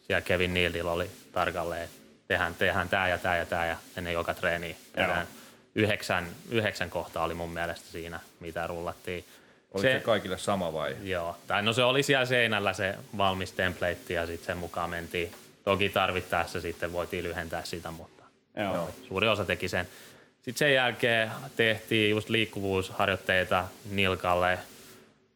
[0.02, 4.13] siellä Kevin Nealilla oli tarkalleen, että tehdään, tehdään tämä ja tämä ja tämä ja ennen
[4.13, 5.28] joka treeni tehdään.
[5.76, 9.26] Yhdeksän, yhdeksän kohtaa oli mun mielestä siinä, mitä rullattiin.
[9.72, 10.96] Oliko se, se kaikille sama vai?
[11.04, 15.32] Joo, tai no se oli siellä seinällä se valmis template ja sitten sen mukaan mentiin.
[15.64, 18.24] Toki tarvittaessa sitten voitiin lyhentää sitä, mutta
[18.58, 18.76] Joo.
[18.76, 18.90] Joo.
[19.08, 19.88] suuri osa teki sen.
[20.36, 24.60] Sitten sen jälkeen tehtiin just liikkuvuusharjoitteita nilkalle,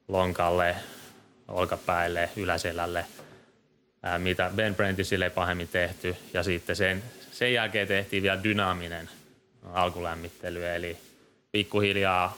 [0.07, 0.75] lonkalle,
[1.47, 3.05] olkapäille, yläselälle,
[4.17, 6.15] mitä Ben Prentisille ei pahemmin tehty.
[6.33, 9.09] Ja sitten sen, sen jälkeen tehtiin vielä dynaaminen
[9.73, 10.97] alkulämmittely, eli
[11.51, 12.37] pikkuhiljaa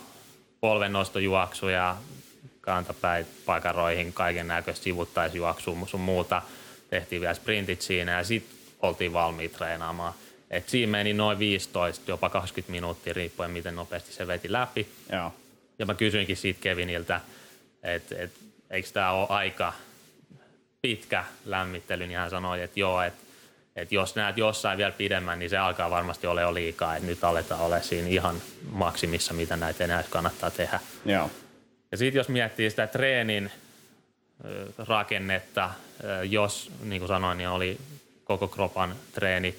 [0.61, 1.97] polvennostojuoksuja,
[2.61, 6.41] kantapäin pakaroihin, kaiken näköistä sivuttaisjuoksua sun muuta.
[6.89, 10.13] Tehtiin vielä sprintit siinä ja sitten oltiin valmiit treenaamaan.
[10.49, 14.87] Et siinä meni noin 15, jopa 20 minuuttia riippuen miten nopeasti se veti läpi.
[15.11, 15.33] Joo.
[15.79, 17.21] Ja mä kysyinkin siitä Keviniltä,
[17.83, 18.31] että et,
[18.69, 19.73] eikö tämä ole aika
[20.81, 23.24] pitkä lämmittely, niin hän sanoi, että joo, että
[23.75, 27.23] et jos näet jossain vielä pidemmän, niin se alkaa varmasti olla jo liikaa, että nyt
[27.23, 28.35] aletaan olla siinä ihan
[28.71, 30.79] maksimissa, mitä näitä enää kannattaa tehdä.
[31.05, 31.31] Joo.
[31.91, 33.51] Ja sitten jos miettii sitä treenin
[34.77, 35.69] rakennetta,
[36.29, 37.77] jos niin kuin sanoin, niin oli
[38.23, 39.55] koko kropan treeni,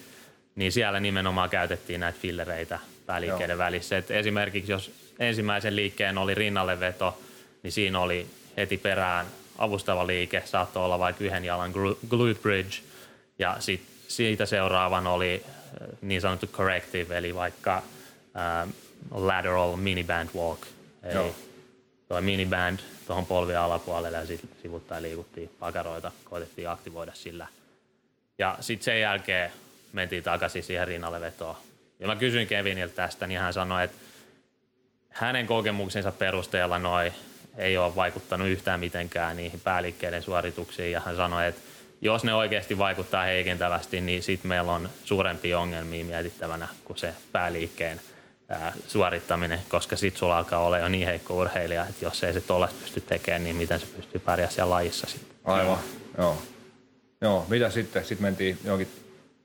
[0.57, 3.98] niin siellä nimenomaan käytettiin näitä fillereitä pääliikkeiden välissä.
[3.98, 7.20] Et esimerkiksi jos ensimmäisen liikkeen oli rinnalle veto,
[7.62, 8.26] niin siinä oli
[8.57, 9.26] heti perään
[9.59, 12.76] avustava liike, saattoi olla vaikka yhden jalan glu- glute bridge,
[13.38, 18.68] ja sit siitä seuraavan oli äh, niin sanottu corrective, eli vaikka äh,
[19.10, 20.60] lateral miniband walk,
[21.02, 21.34] eli Joo.
[22.08, 27.46] tuo miniband tuohon polvien alapuolelle ja sitten sivuttain liikuttiin pakaroita, koitettiin aktivoida sillä.
[28.38, 29.52] Ja sitten sen jälkeen
[29.92, 31.56] mentiin takaisin siihen rinnalle vetoon.
[32.00, 33.96] Ja mä kysyin Keviniltä tästä, niin hän sanoi, että
[35.10, 37.12] hänen kokemuksensa perusteella noi
[37.58, 40.92] ei ole vaikuttanut yhtään mitenkään niihin pääliikkeiden suorituksiin.
[40.92, 41.60] Ja hän sanoi, että
[42.00, 48.00] jos ne oikeasti vaikuttaa heikentävästi, niin sitten meillä on suurempia ongelmia mietittävänä kuin se pääliikkeen
[48.48, 52.40] ää, suorittaminen, koska sitten sulla alkaa olla jo niin heikko urheilija, että jos ei se
[52.40, 55.37] tuollaista pysty tekemään, niin miten se pystyy pärjää siellä lajissa sitten.
[55.44, 55.78] Aivan,
[56.18, 56.42] joo.
[57.20, 58.04] Joo, mitä sitten?
[58.04, 58.88] Sitten mentiin johonkin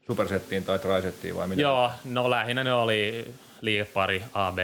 [0.08, 1.62] supersettiin tai trisettiin vai mitä?
[1.62, 4.58] Joo, no lähinnä ne oli liikepari AB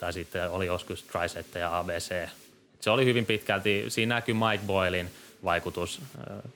[0.00, 2.28] tai sitten oli joskus trisette ja ABC.
[2.80, 5.10] Se oli hyvin pitkälti, siinä näkyy Mike Boylin
[5.44, 6.00] vaikutus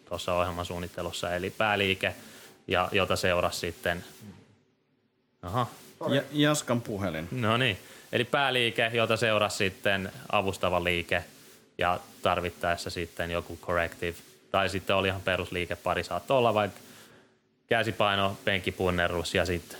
[0.09, 2.15] tuossa ohjelman suunnittelussa, eli pääliike,
[2.67, 4.05] ja jota seurasi sitten,
[5.43, 5.67] aha,
[6.15, 7.29] Ja, Jaskan puhelin.
[7.31, 7.79] no niin,
[8.13, 11.25] eli pääliike, jota seurasi sitten avustava liike
[11.79, 14.17] ja tarvittaessa sitten joku corrective,
[14.51, 16.81] tai sitten oli ihan perusliikepari, saattoi olla vaikka
[17.67, 19.79] käsipaino, penkkipunnerus ja sitten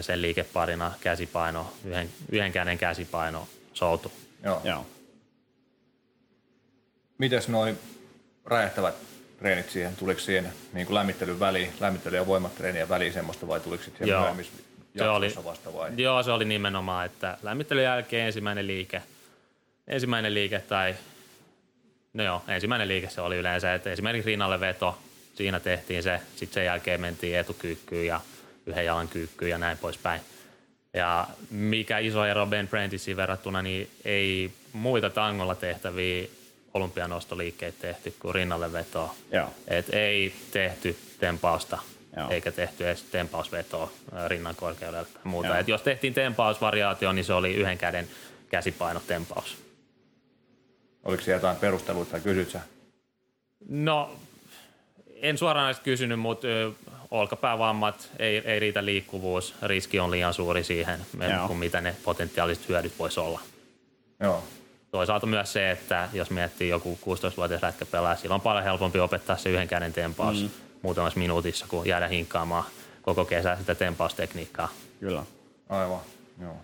[0.00, 4.12] sen liikeparina käsipaino, yhden, yhden käden käsipaino, soutu.
[4.44, 4.60] Joo.
[4.64, 4.86] Joo.
[7.18, 7.78] Mites noin
[8.46, 8.94] räjähtävät
[9.38, 9.96] treenit siihen?
[9.96, 14.20] Tuliko siihen niin kuin lämmittelyn väliin, lämmittely- ja voimatreenien väliin semmoista vai tuliko sitten Joo.
[14.20, 14.52] myöhemmissä
[14.98, 15.90] Se oli, vasta vai?
[15.96, 19.02] joo, se oli nimenomaan, että lämmittelyn jälkeen ensimmäinen liike,
[19.86, 20.94] ensimmäinen liike tai,
[22.12, 24.98] no joo, ensimmäinen liike se oli yleensä, että esimerkiksi rinnalle veto,
[25.34, 28.20] siinä tehtiin se, sitten sen jälkeen mentiin etukyykkyyn ja
[28.66, 30.20] yhden jalan kyykkyyn ja näin poispäin.
[30.94, 36.26] Ja mikä iso ero Ben Prentisiin verrattuna, niin ei muita tangolla tehtäviä
[36.74, 39.14] olympianostoliikkeitä tehty kuin rinnalle vetoa.
[39.32, 39.48] Joo.
[39.68, 41.78] Et ei tehty tempausta
[42.16, 42.30] Joo.
[42.30, 43.92] eikä tehty edes tempausvetoa
[44.26, 45.48] rinnan korkeudelle tai muuta.
[45.48, 45.58] Joo.
[45.58, 48.08] Et jos tehtiin tempausvariaatio, niin se oli yhden käden
[48.50, 49.56] käsipainotempaus.
[51.04, 52.60] Oliko siellä jotain perusteluita tai kysyt sä?
[53.68, 54.10] No,
[55.14, 56.46] en suoraan kysynyt, mutta
[57.10, 61.00] olkapäävammat, ei, ei riitä liikkuvuus, riski on liian suuri siihen,
[61.36, 61.46] Joo.
[61.46, 63.40] kuin mitä ne potentiaaliset hyödyt voisi olla.
[64.20, 64.44] Joo.
[64.90, 69.50] Toisaalta myös se, että jos miettii joku 16-vuotias lätkäpelaaja, silloin on paljon helpompi opettaa se
[69.50, 70.50] yhden käden tempaus mm.
[70.82, 72.64] muutamassa minuutissa, kuin jäädä hinkkaamaan
[73.02, 74.68] koko kesä sitä tempaustekniikkaa.
[75.00, 75.22] Kyllä.
[75.68, 76.00] Aivan,
[76.40, 76.56] joo.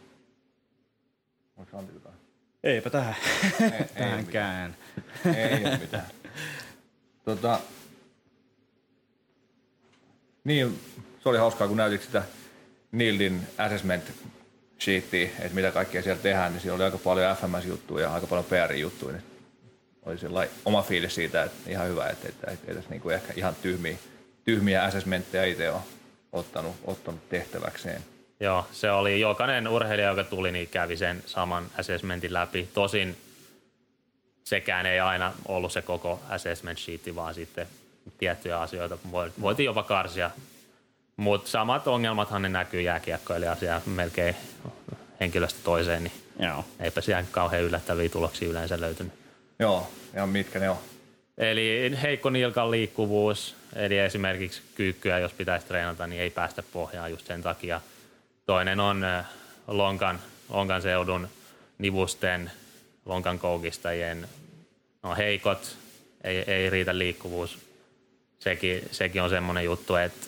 [1.57, 2.15] Onko Antti jotain?
[2.65, 3.15] Eipä tähän.
[3.61, 4.77] Ei, ei, Tähänkään.
[5.37, 6.07] ei ole mitään.
[7.25, 7.61] Tota,
[10.45, 10.81] niin,
[11.23, 12.23] se oli hauskaa, kun näytit sitä
[12.93, 14.13] Nildin assessment
[14.85, 18.45] sheetia, että mitä kaikkea siellä tehdään, niin siellä oli aika paljon FMS-juttuja ja aika paljon
[18.45, 19.13] PR-juttuja.
[19.13, 19.25] Niin
[20.03, 23.33] oli sellainen oma fiilis siitä, että ihan hyvä, että, että, että ei tässä niinku ehkä
[23.37, 23.97] ihan tyhmiä,
[24.45, 25.81] tyhmiä assessmentteja itse ole
[26.33, 28.03] ottanut, ottanut tehtäväkseen.
[28.41, 32.69] Joo, se oli jokainen urheilija, joka tuli, niin kävi sen saman assessmentin läpi.
[32.75, 33.17] Tosin
[34.45, 37.67] sekään ei aina ollut se koko assessment sheet, vaan sitten
[38.19, 40.31] tiettyjä asioita voi- voitiin jopa karsia.
[41.17, 44.37] Mutta samat ongelmathan ne näkyy jääkiekkoilijaa siellä melkein
[45.21, 46.65] henkilöstä toiseen, niin Joo.
[46.81, 49.13] eipä siellä kauhean yllättäviä tuloksia yleensä löytynyt.
[49.59, 50.79] Joo, ja mitkä ne on?
[51.39, 57.27] Eli heikko nilkan liikkuvuus, eli esimerkiksi kyykkyä, jos pitäisi treenata, niin ei päästä pohjaan just
[57.27, 57.81] sen takia.
[58.47, 59.05] Toinen on
[59.67, 61.29] lonkan, lonkan seudun
[61.79, 62.51] nivusten,
[63.07, 64.29] lonkan koukistajien
[65.03, 65.77] no, heikot,
[66.25, 67.59] ei, ei riitä liikkuvuus.
[68.39, 70.27] Sekin, sekin on semmoinen juttu, että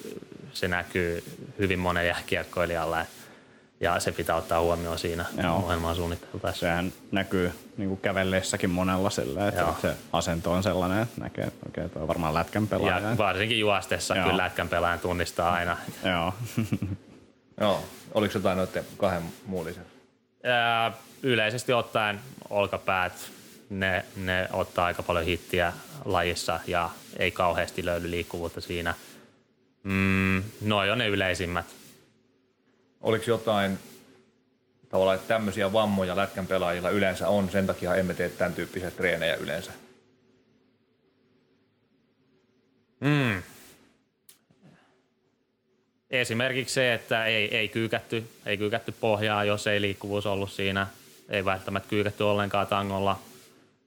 [0.55, 1.25] se näkyy
[1.59, 3.07] hyvin monen jääkiekkoilijalla
[3.81, 5.57] ja se pitää ottaa huomioon siinä Joo.
[5.57, 6.61] ohjelmaa suunnittelutaessa.
[6.61, 9.77] Sehän näkyy niin kuin kävelleessäkin monella sillä, että Joo.
[9.83, 12.99] se asento on sellainen, että näkee, että okei, toi on varmaan lätkän pelaaja.
[12.99, 14.25] Ja varsinkin juostessa Joo.
[14.25, 15.77] kyllä lätkän pelaajan tunnistaa aina.
[16.05, 16.35] Joo.
[17.61, 19.93] Joo, oliko jotain noiden kahden muun lisäksi?
[21.23, 23.13] Yleisesti ottaen olkapäät,
[23.71, 25.73] ne, ne ottaa aika paljon hittiä
[26.05, 28.95] lajissa ja ei kauheasti löydy liikkuvuutta siinä.
[29.85, 31.67] Mm, noi on ne yleisimmät.
[33.01, 33.79] Oliko jotain
[34.89, 39.35] tavallaan, että tämmöisiä vammoja lätkän pelaajilla yleensä on, sen takia emme tee tämän tyyppisiä treenejä
[39.35, 39.73] yleensä?
[46.11, 50.87] Esimerkiksi se, että ei, ei, kyykätty, ei kyykätty pohjaa, jos ei liikkuvuus ollut siinä.
[51.29, 53.21] Ei välttämättä kyykätty ollenkaan tangolla.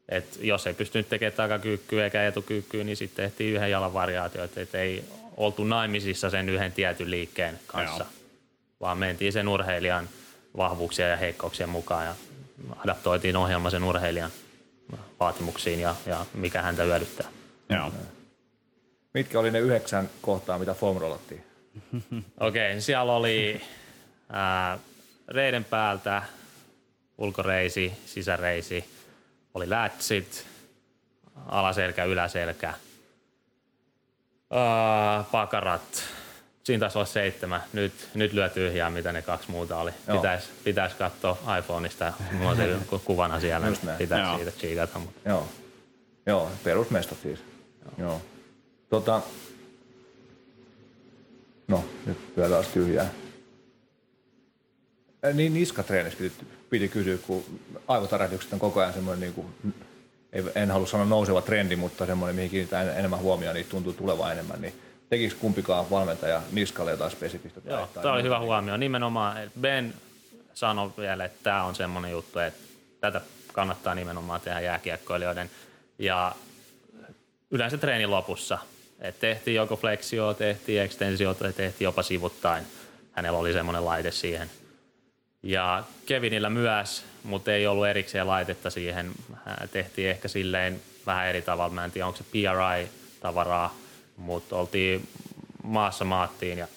[0.09, 4.61] Et jos ei pystynyt tekemään takakyykkyä eikä etukyykkyä, niin sitten tehtiin yhden jalan variaatioita.
[4.61, 5.03] Et ei
[5.37, 8.13] oltu naimisissa sen yhden tietyn liikkeen kanssa, Joo.
[8.79, 10.09] vaan mentiin sen urheilijan
[10.57, 12.15] vahvuuksia ja heikkouksia mukaan ja
[12.77, 14.31] adaptoitiin ohjelma sen urheilijan
[15.19, 17.27] vaatimuksiin ja, ja mikä häntä hyödyttää.
[17.69, 17.91] Joo.
[19.13, 21.43] Mitkä oli ne yhdeksän kohtaa, mitä foam rollattiin?
[22.39, 23.61] Okei, okay, siellä oli
[24.29, 24.79] ää,
[25.27, 26.23] reiden päältä
[27.17, 28.85] ulkoreisi, sisäreisi,
[29.53, 30.47] oli lätsit,
[31.45, 32.73] alaselkä, yläselkä,
[35.31, 36.03] pakarat.
[36.63, 37.63] Siinä taisi olla seitsemän.
[37.73, 39.91] Nyt, nyt lyö tyhjää, mitä ne kaksi muuta oli.
[40.07, 40.17] Joo.
[40.17, 42.13] Pitäisi pitäis katsoa iPhoneista.
[42.31, 43.67] Mulla on se ku- kuvana siellä.
[43.67, 43.97] Just näin.
[43.97, 44.35] Pitäisi Joo.
[44.35, 44.99] siitä chiikata.
[44.99, 45.47] Mutta Joo.
[46.25, 47.39] Joo, perusmestat siis.
[47.97, 48.09] Joo.
[48.09, 48.21] Joo.
[48.89, 49.21] Tota,
[51.67, 53.09] no, nyt lyö taas tyhjää.
[55.33, 56.35] Niin niskatreenissä piti,
[56.69, 57.43] piti kysyä, kun
[57.87, 59.47] aivotärähdykset on koko ajan semmoinen, niin kuin,
[60.55, 64.31] en halua sanoa nouseva trendi, mutta semmoinen, mihin kiinnitetään en- enemmän huomioon, niin tuntuu tulevan
[64.31, 64.61] enemmän.
[64.61, 64.73] Niin
[65.09, 67.61] tekikö kumpikaan valmentaja niskalle jotain spesifistä?
[67.61, 68.23] tai- Joo, tämä oli muuta?
[68.23, 68.77] hyvä huomio.
[68.77, 69.93] Nimenomaan Ben
[70.53, 72.59] sanoi vielä, että tämä on semmoinen juttu, että
[73.01, 73.21] tätä
[73.53, 75.49] kannattaa nimenomaan tehdä jääkiekkoilijoiden.
[75.99, 76.35] Ja
[77.51, 78.57] yleensä treenin lopussa.
[78.99, 82.63] Et tehtiin joko flexio, tehtiin extensiota ja tehtiin jopa sivuttain.
[83.11, 84.49] Hänellä oli semmoinen laite siihen.
[85.43, 89.11] Ja Kevinillä myös, mutta ei ollut erikseen laitetta siihen.
[89.45, 91.73] Ää, Tehtiin ehkä silleen vähän eri tavalla.
[91.73, 93.75] Mä en tiedä, onko se PRI-tavaraa,
[94.17, 95.07] mutta oltiin
[95.63, 96.67] maassa maattiin ja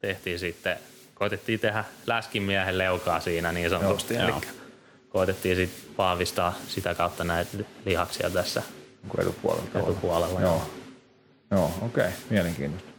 [0.00, 0.78] tehtiin sitten,
[1.14, 4.14] koitettiin tehdä läskimiehen leukaa siinä niin sanotusti.
[4.14, 4.34] Joo, Eli
[5.08, 7.50] koitettiin sitten vahvistaa sitä kautta näitä
[7.84, 8.62] lihaksia tässä
[9.02, 9.80] Niin kuin etupuolella.
[9.80, 10.40] etupuolella.
[10.40, 10.62] Joo.
[11.50, 12.04] Joo, okei.
[12.06, 12.10] Okay.
[12.30, 12.90] Mielenkiintoista.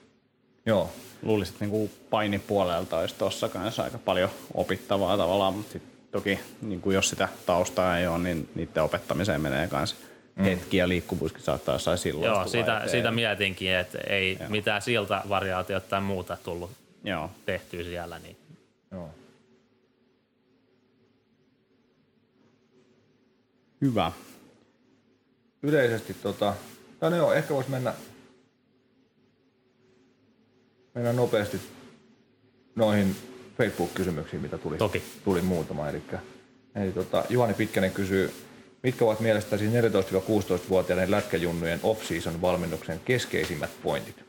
[0.66, 0.90] Joo.
[1.22, 6.82] Luulisin, että niinku painipuolelta olisi tuossa kanssa aika paljon opittavaa tavallaan, mutta sit toki niin
[6.82, 9.96] kuin jos sitä taustaa ei ole, niin niiden opettamiseen menee myös
[10.36, 10.44] mm.
[10.44, 12.90] hetki ja liikkuvuuskin saattaa jossain silloin Joo, sitä, eteen.
[12.90, 16.72] sitä mietinkin, että ei mitään siltä variaatiota tai muuta tullut
[17.04, 17.32] Joo.
[17.46, 18.20] tehtyä siellä.
[18.20, 18.38] Niin
[18.92, 19.10] Joo.
[23.82, 24.12] Hyvä.
[25.64, 26.54] yleisesti tota,
[27.00, 27.94] tai no joo, ehkä voisi mennä,
[30.94, 31.62] mennä nopeasti
[32.76, 33.16] noihin
[33.58, 35.04] Facebook-kysymyksiin, mitä tuli, Toki.
[35.24, 35.90] tuli muutama.
[35.90, 36.02] Eli,
[36.76, 38.34] eli tota, Juhani Pitkänen kysyy,
[38.84, 44.24] mitkä ovat mielestäsi 14-16-vuotiaiden lätkäjunnujen off-season valmennuksen keskeisimmät pointit?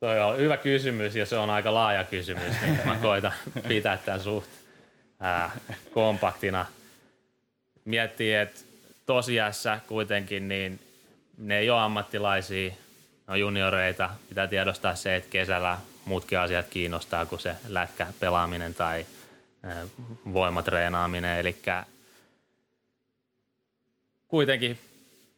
[0.00, 3.32] Toi on hyvä kysymys ja se on aika laaja kysymys, niin mä koitan
[3.68, 4.50] pitää tämän suht
[5.20, 5.50] ää,
[5.94, 6.66] kompaktina.
[7.84, 8.60] Miettii, että
[9.06, 10.80] tosiassa kuitenkin niin
[11.38, 14.10] ne ei ole ammattilaisia, ne on junioreita.
[14.28, 19.06] Pitää tiedostaa se, että kesällä muutkin asiat kiinnostaa kuin se lätkä pelaaminen tai
[19.62, 19.86] ää,
[20.32, 21.38] voimatreenaaminen.
[21.38, 21.56] Eli
[24.28, 24.78] kuitenkin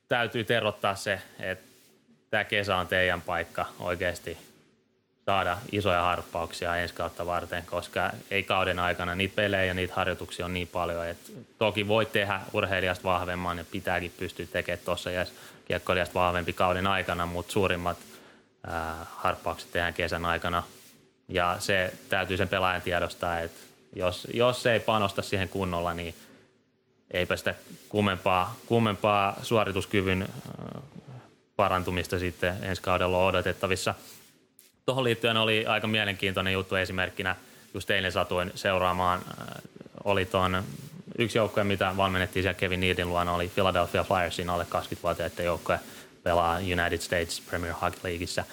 [0.08, 1.64] täytyy terottaa se, että
[2.30, 4.38] tämä kesä on teidän paikka oikeasti
[5.26, 10.44] saada isoja harppauksia ensi kautta varten, koska ei kauden aikana niitä pelejä ja niitä harjoituksia
[10.44, 15.26] on niin paljon, että toki voi tehdä urheilijasta vahvemman ja pitääkin pystyä tekemään tuossa ja
[15.68, 17.98] kiekkoilijasta vahvempi kauden aikana, mutta suurimmat
[19.16, 20.62] harppaukset tehdään kesän aikana.
[21.28, 23.60] Ja se täytyy sen pelaajan tiedostaa, että
[23.96, 26.14] jos, jos ei panosta siihen kunnolla, niin
[27.10, 27.54] eipä sitä
[27.88, 30.28] kummempaa, kummempaa suorituskyvyn
[31.56, 33.94] parantumista sitten ensi kaudella on odotettavissa.
[34.86, 37.36] Tuohon liittyen oli aika mielenkiintoinen juttu esimerkkinä.
[37.74, 39.20] Just eilen satuin seuraamaan,
[40.04, 40.64] oli ton
[41.18, 45.78] yksi joukkue, mitä valmennettiin siellä Kevin Needin luona, oli Philadelphia Flyersin alle 20-vuotiaiden joukkue
[46.24, 48.44] pelaa United States Premier Hockey Leagueissä.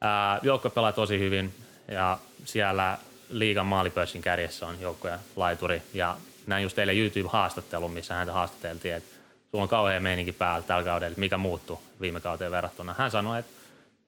[0.00, 1.54] Ää, Joukkue pelaa tosi hyvin
[1.88, 8.32] ja siellä liigan maalipörssin kärjessä on joukkojen laituri ja näin just teille YouTube-haastattelun, missä häntä
[8.32, 9.14] haastateltiin, että
[9.50, 12.94] sulla on kauhean meininki päällä tällä kaudella, että mikä muuttui viime kauteen verrattuna.
[12.98, 13.52] Hän sanoi, että,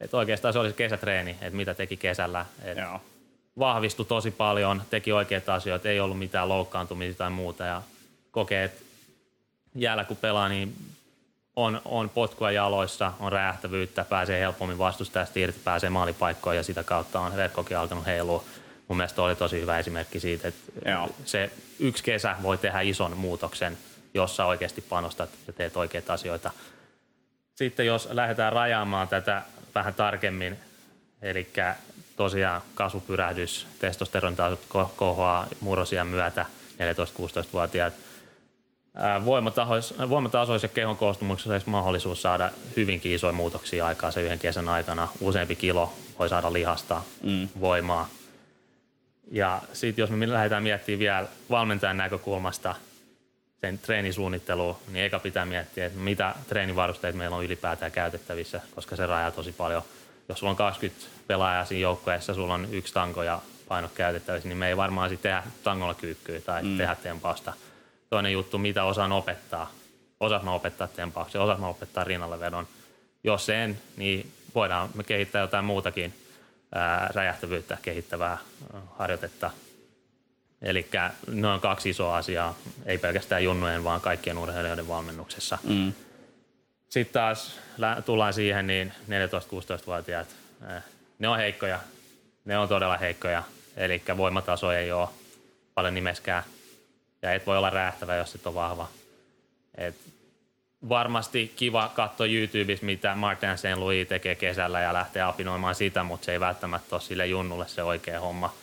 [0.00, 3.00] että oikeastaan se oli se kesätreeni, että mitä teki kesällä, että Joo.
[3.59, 7.83] vahvistui tosi paljon, teki oikeita asioita, ei ollut mitään loukkaantumisia tai muuta ja
[8.31, 8.83] kokee, että
[9.74, 10.76] jäällä kun pelaa, niin
[11.57, 17.21] on, on potkua jaloissa, on räjähtävyyttä, pääsee helpommin vastustajasta irti, pääsee maalipaikkoon ja sitä kautta
[17.21, 18.45] on verkkokin alkanut heilua.
[18.88, 21.09] Mun mielestä oli tosi hyvä esimerkki siitä, että Joo.
[21.25, 23.79] se yksi kesä voi tehdä ison muutoksen,
[24.14, 26.50] jossa oikeasti panostat ja teet oikeita asioita.
[27.54, 29.42] Sitten jos lähdetään rajaamaan tätä
[29.75, 30.59] vähän tarkemmin,
[31.23, 31.48] eli
[32.17, 36.46] tosiaan kasvupyrähdys, testosterontasot ko- kohoaa murrosien myötä,
[36.79, 37.92] 14-16-vuotiaat.
[38.97, 44.38] Ää, Voimatasois- voimatasois ja kehon koostumuksessa olisi mahdollisuus saada hyvinkin isoja muutoksia aikaa se yhden
[44.38, 45.09] kesän aikana.
[45.21, 47.49] Useampi kilo voi saada lihasta, mm.
[47.61, 48.09] voimaa.
[49.31, 52.75] Ja sitten jos me lähdetään miettimään vielä valmentajan näkökulmasta
[53.61, 59.07] sen treenisuunnittelua, niin eka pitää miettiä, että mitä treenivarusteita meillä on ylipäätään käytettävissä, koska se
[59.07, 59.83] rajaa tosi paljon.
[60.29, 64.59] Jos sulla on 20 pelaajaa siinä joukkueessa, sulla on yksi tanko ja painot käytettävissä, niin
[64.59, 66.79] me ei varmaan sitten tehdä tangolla kyykkyä tai mm.
[66.79, 67.53] tehdä tempausta.
[68.17, 69.71] Toinen juttu, mitä osaan opettaa.
[70.21, 72.67] Osat mä opettaa tempauksen, osat mä opettaa rinnalle vedon.
[73.25, 76.14] Jos en, niin voidaan me kehittää jotain muutakin
[76.75, 78.38] ää, räjähtävyyttä kehittävää
[78.98, 79.50] harjoitetta.
[80.62, 80.87] Eli
[81.27, 85.58] ne on kaksi isoa asiaa, ei pelkästään junnujen, vaan kaikkien urheilijoiden valmennuksessa.
[85.62, 85.92] Mm.
[86.88, 87.58] Sitten taas
[88.04, 90.29] tullaan siihen, niin 14-16-vuotiaat,
[91.19, 91.81] ne on heikkoja.
[92.44, 93.42] Ne on todella heikkoja.
[93.77, 95.08] Eli voimataso ei ole
[95.75, 96.44] paljon nimeskään.
[97.23, 98.88] Ja et voi olla räjähtävä, jos et ole vahva.
[99.75, 99.96] Et
[100.88, 103.64] varmasti kiva katsoa YouTubessa, mitä Martin St.
[103.77, 107.83] Louis tekee kesällä ja lähtee apinoimaan sitä, mutta se ei välttämättä ole sille junnulle se
[107.83, 108.54] oikea homma.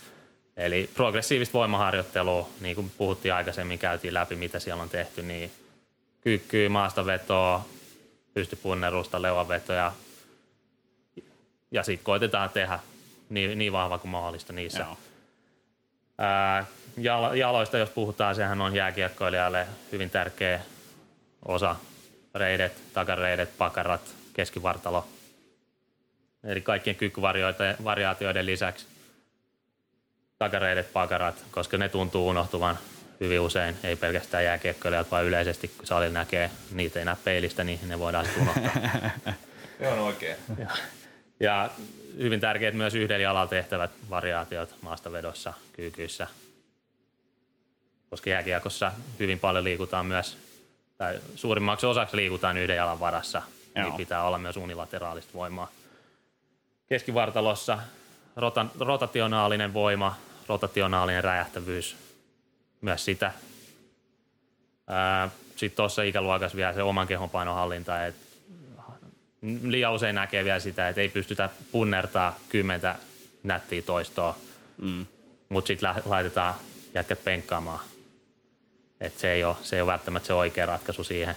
[0.58, 5.51] Eli progressiivista voimaharjoittelua, niin kuin puhuttiin aikaisemmin, käytiin läpi, mitä siellä on tehty, niin
[6.22, 7.66] kyykkyy, maastavetoa,
[8.34, 9.91] pystypunnerusta, leuanvetoja.
[11.72, 12.80] Ja sitten koitetaan tehdä
[13.30, 14.80] niin, niin vahva kuin mahdollista niissä.
[14.80, 14.97] Joo.
[16.18, 16.66] Ää,
[17.36, 20.60] jaloista, jos puhutaan, sehän on jääkiekkoilijalle hyvin tärkeä
[21.46, 21.76] osa.
[22.36, 24.02] Reidet, takareidet, pakarat,
[24.34, 25.08] keskivartalo.
[26.44, 28.86] Eli kaikkien kykyvariaatioiden lisäksi
[30.39, 32.78] takareidet, pakarat, koska ne tuntuu unohtuvan
[33.20, 37.80] hyvin usein, ei pelkästään jääkiekkoilijat, vaan yleisesti kun sali näkee, niitä ei näe peilistä, niin
[37.88, 38.72] ne voidaan unohtaa.
[39.80, 40.38] Se on oikein.
[40.58, 40.68] Ja,
[41.39, 41.70] ja
[42.18, 46.28] hyvin tärkeät myös yhdellä jalalla tehtävät variaatiot maastavedossa, kyykyissä,
[48.14, 50.38] koska jääkiekossa hyvin paljon liikutaan myös,
[50.97, 53.84] tai suurimmaksi osaksi liikutaan yhden jalan varassa, niin Joo.
[53.84, 55.72] niin pitää olla myös unilateraalista voimaa.
[56.89, 57.80] Keskivartalossa
[58.36, 60.16] rota, rotationaalinen voima,
[60.47, 61.95] rotationaalinen räjähtävyys,
[62.82, 63.32] myös sitä.
[65.55, 68.22] Sitten tuossa ikäluokassa vielä se oman kehon painohallinta, että
[69.64, 72.95] liian usein näkee vielä sitä, että ei pystytä punnertaa kymmentä
[73.43, 74.38] nättiä toistoa,
[74.82, 75.05] mm.
[75.49, 76.53] mutta sitten laitetaan
[76.93, 77.93] jätkät penkkaamaan.
[79.04, 81.36] Et se, ei ole, se ei ole välttämättä se oikea ratkaisu siihen.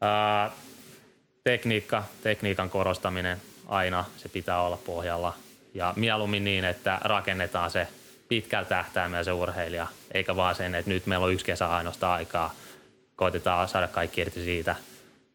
[0.00, 0.50] Ää,
[1.44, 5.34] tekniikka, tekniikan korostaminen aina, se pitää olla pohjalla.
[5.74, 7.88] Ja mieluummin niin, että rakennetaan se
[8.28, 12.54] pitkällä tähtäimellä se urheilija, eikä vaan sen, että nyt meillä on yksi kesä ainoastaan aikaa,
[13.16, 14.76] koitetaan saada kaikki irti siitä,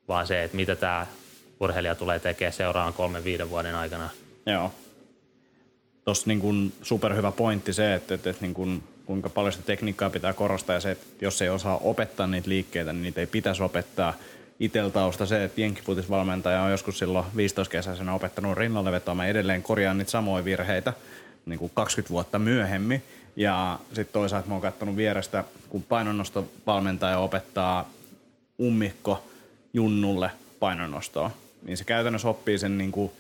[0.08, 1.08] vaan se, että mitä tämä
[1.60, 4.10] urheilija tulee tekemään seuraavan kolmen, viiden vuoden aikana.
[4.46, 4.74] Joo.
[6.06, 10.34] Tuossa niin superhyvä pointti se, että, että, että niin kuin, kuinka paljon sitä tekniikkaa pitää
[10.34, 14.14] korostaa ja se, että jos ei osaa opettaa niitä liikkeitä, niin niitä ei pitäisi opettaa.
[14.60, 19.16] Itel tausta se, että jenkkiputisvalmentaja on joskus silloin 15 kesäisenä opettanut rinnalle vetoa.
[19.16, 20.94] Mä edelleen korjaan niitä samoja virheitä
[21.46, 23.04] niin kuin 20 vuotta myöhemmin.
[23.36, 27.90] Ja sitten toisaalta mä oon katsonut vierestä, kun painonnostovalmentaja opettaa
[28.60, 29.24] ummikko
[29.74, 31.32] junnulle painonnostoa
[31.66, 33.12] niin se käytännössä oppii sen niin, kuin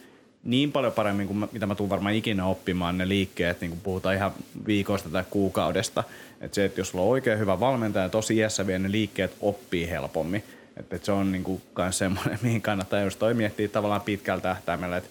[0.44, 4.16] niin paljon paremmin kuin mitä mä tuun varmaan ikinä oppimaan ne liikkeet, niin kuin puhutaan
[4.16, 4.32] ihan
[4.68, 6.04] viikoista tai kuukaudesta.
[6.42, 9.90] Että se, että jos sulla on oikein hyvä valmentaja, tosi iässä vie ne liikkeet oppii
[9.90, 10.44] helpommin.
[10.78, 14.42] Että et se on niin kuin myös semmoinen, mihin kannattaa just toi miettiä tavallaan pitkällä
[14.42, 15.10] tähtäimellä, että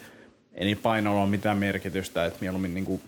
[0.55, 3.03] ei niin painolla ole mitään merkitystä, että mieluummin niin kuin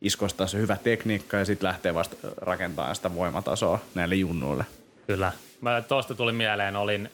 [0.00, 4.64] iskostaa se hyvä tekniikka ja sitten lähtee vasta rakentamaan sitä voimatasoa näille junnuille.
[5.06, 5.32] Kyllä.
[5.60, 7.10] Mä tuosta tuli mieleen, olin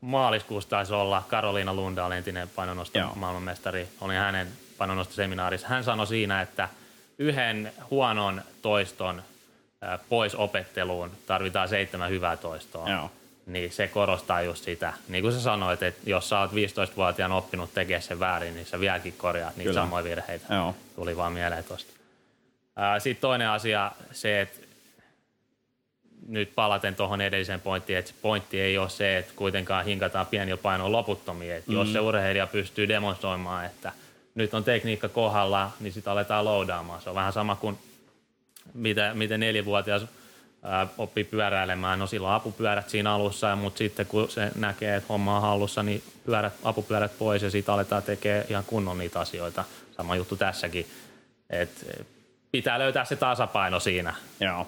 [0.00, 5.68] maaliskuussa taisi olla Karoliina Lundahl, entinen painonnosto maailmanmestari, oli hänen painonnostoseminaarissa.
[5.68, 6.68] Hän sanoi siinä, että
[7.18, 9.22] yhden huonon toiston
[10.08, 12.88] pois opetteluun tarvitaan seitsemän hyvää toistoa.
[12.88, 13.10] Joo.
[13.46, 14.92] Niin se korostaa just sitä.
[15.08, 18.80] Niin kuin sä sanoit, että jos sä oot 15-vuotiaan oppinut tekemään sen väärin, niin sä
[18.80, 19.80] vieläkin korjaat niitä Kyllä.
[19.80, 20.54] samoja virheitä.
[20.54, 20.74] Joo.
[20.96, 21.92] Tuli vaan mieleen tuosta.
[22.98, 24.67] Sitten toinen asia, se, että
[26.26, 30.98] nyt palaten tuohon edelliseen pointtiin, että pointti ei ole se, että kuitenkaan hinkataan pienillä painoilla
[30.98, 31.56] loputtomia.
[31.56, 31.76] Että mm.
[31.76, 33.92] Jos se urheilija pystyy demonstroimaan, että
[34.34, 37.02] nyt on tekniikka kohdalla, niin sitä aletaan loadaamaan.
[37.02, 37.78] Se on vähän sama kuin
[38.74, 40.06] mitä, miten neljävuotias
[40.62, 41.98] ää, oppii pyöräilemään.
[41.98, 46.02] No silloin apupyörät siinä alussa, mutta sitten kun se näkee, että homma on hallussa, niin
[46.26, 49.64] pyörät, apupyörät pois ja siitä aletaan tekemään ihan kunnon niitä asioita.
[49.96, 50.86] Sama juttu tässäkin.
[51.50, 51.86] Et
[52.52, 54.14] pitää löytää se tasapaino siinä.
[54.40, 54.66] Joo.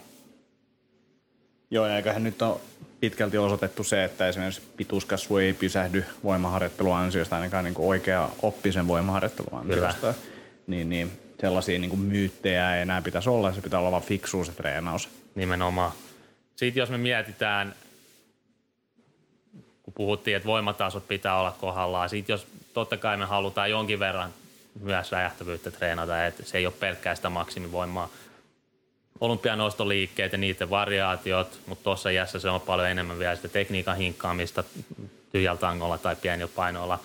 [1.71, 2.61] Joo, ja eiköhän nyt ole
[3.01, 9.61] pitkälti osoitettu se, että esimerkiksi pituuskasvu ei pysähdy voimaharjoittelun ansiosta, ainakaan niin oikea oppisen voimaharjoittelun
[9.61, 10.15] ansiosta.
[10.67, 14.47] Niin, niin sellaisia niin kuin myyttejä ei enää pitäisi olla, se pitää olla vain fiksuus
[14.47, 15.09] se treenaus.
[15.35, 15.93] Nimenomaan.
[16.57, 17.75] Sitten jos me mietitään,
[19.83, 24.31] kun puhuttiin, että voimatasot pitää olla kohdallaan, sitten jos totta kai me halutaan jonkin verran
[24.81, 28.09] myös räjähtävyyttä treenata, että se ei ole pelkkää sitä maksimivoimaa,
[29.21, 34.65] olympianostoliikkeet ja niiden variaatiot, mutta tuossa iässä se on paljon enemmän vielä sitä tekniikan hinkkaamista
[35.33, 36.99] tyhjällä tangolla tai pienillä painoilla.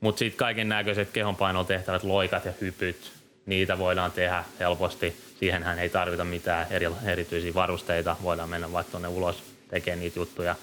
[0.00, 3.12] Mutta sitten kaiken näköiset kehonpainolla tehtävät loikat ja hypyt,
[3.46, 5.16] niitä voidaan tehdä helposti.
[5.40, 8.16] Siihenhän ei tarvita mitään eri, erityisiä varusteita.
[8.22, 10.54] Voidaan mennä vaikka tuonne ulos tekemään niitä juttuja.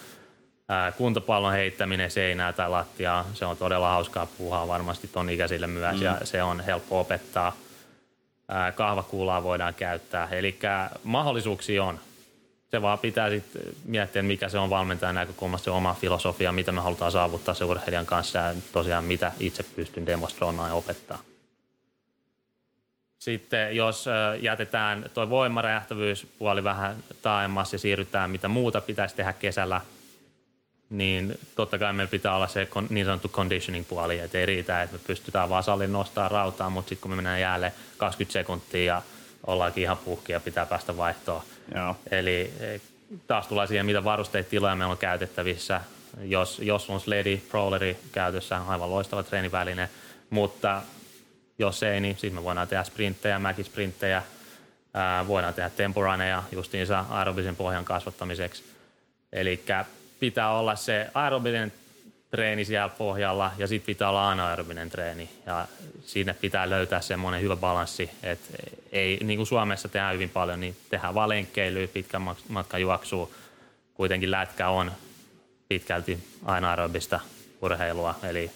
[0.69, 5.95] Ää, kuntopallon heittäminen seinää tai lattiaa, se on todella hauskaa puuhaa varmasti ton ikäisille myös
[5.95, 6.01] mm.
[6.01, 7.55] ja se on helppo opettaa.
[8.75, 10.59] Kahvakuulaa voidaan käyttää, eli
[11.03, 11.99] mahdollisuuksia on.
[12.71, 16.81] Se vaan pitää sitten miettiä, mikä se on valmentajan näkökulmasta se oma filosofia, mitä me
[16.81, 21.19] halutaan saavuttaa se urheilijan kanssa ja tosiaan mitä itse pystyn demonstroimaan ja opettaa.
[23.19, 24.05] Sitten jos
[24.41, 29.81] jätetään tuo voimaräjähtävyyspuoli vähän taaemmas ja siirrytään, mitä muuta pitäisi tehdä kesällä,
[30.89, 35.01] niin totta kai meillä pitää olla se niin sanottu conditioning-puoli, että ei riitä, että me
[35.07, 39.01] pystytään vaan salin nostaa rautaa, mutta sitten kun me mennään jäälle 20 sekuntia ja
[39.47, 41.41] ollaankin ihan puhki ja pitää päästä vaihtoon.
[41.75, 41.95] Joo.
[42.11, 42.81] Eli e,
[43.27, 45.81] taas tulee siihen, mitä varusteita tiloja meillä on käytettävissä.
[46.21, 49.89] Jos, jos on sledi, crawleri käytössä, aivan loistava treeniväline,
[50.29, 50.81] mutta
[51.59, 54.23] jos ei, niin sitten me voidaan tehdä sprinttejä, mäkisprinttejä,
[54.93, 58.63] ää, voidaan tehdä tempuraneja justiinsa aerobisen pohjan kasvattamiseksi.
[59.33, 59.57] Eli
[60.19, 61.73] pitää olla se aerobinen
[62.31, 65.29] treeni siellä pohjalla ja sitten pitää olla anaerobinen treeni.
[65.45, 65.67] Ja
[66.05, 68.53] siinä pitää löytää semmoinen hyvä balanssi, että
[68.91, 73.29] ei, niin kuin Suomessa tehdään hyvin paljon, niin tehdään vaan lenkkeilyä, pitkän matkan juoksua.
[73.93, 74.91] Kuitenkin lätkä on
[75.67, 77.19] pitkälti anaerobista
[77.61, 78.51] urheilua, eli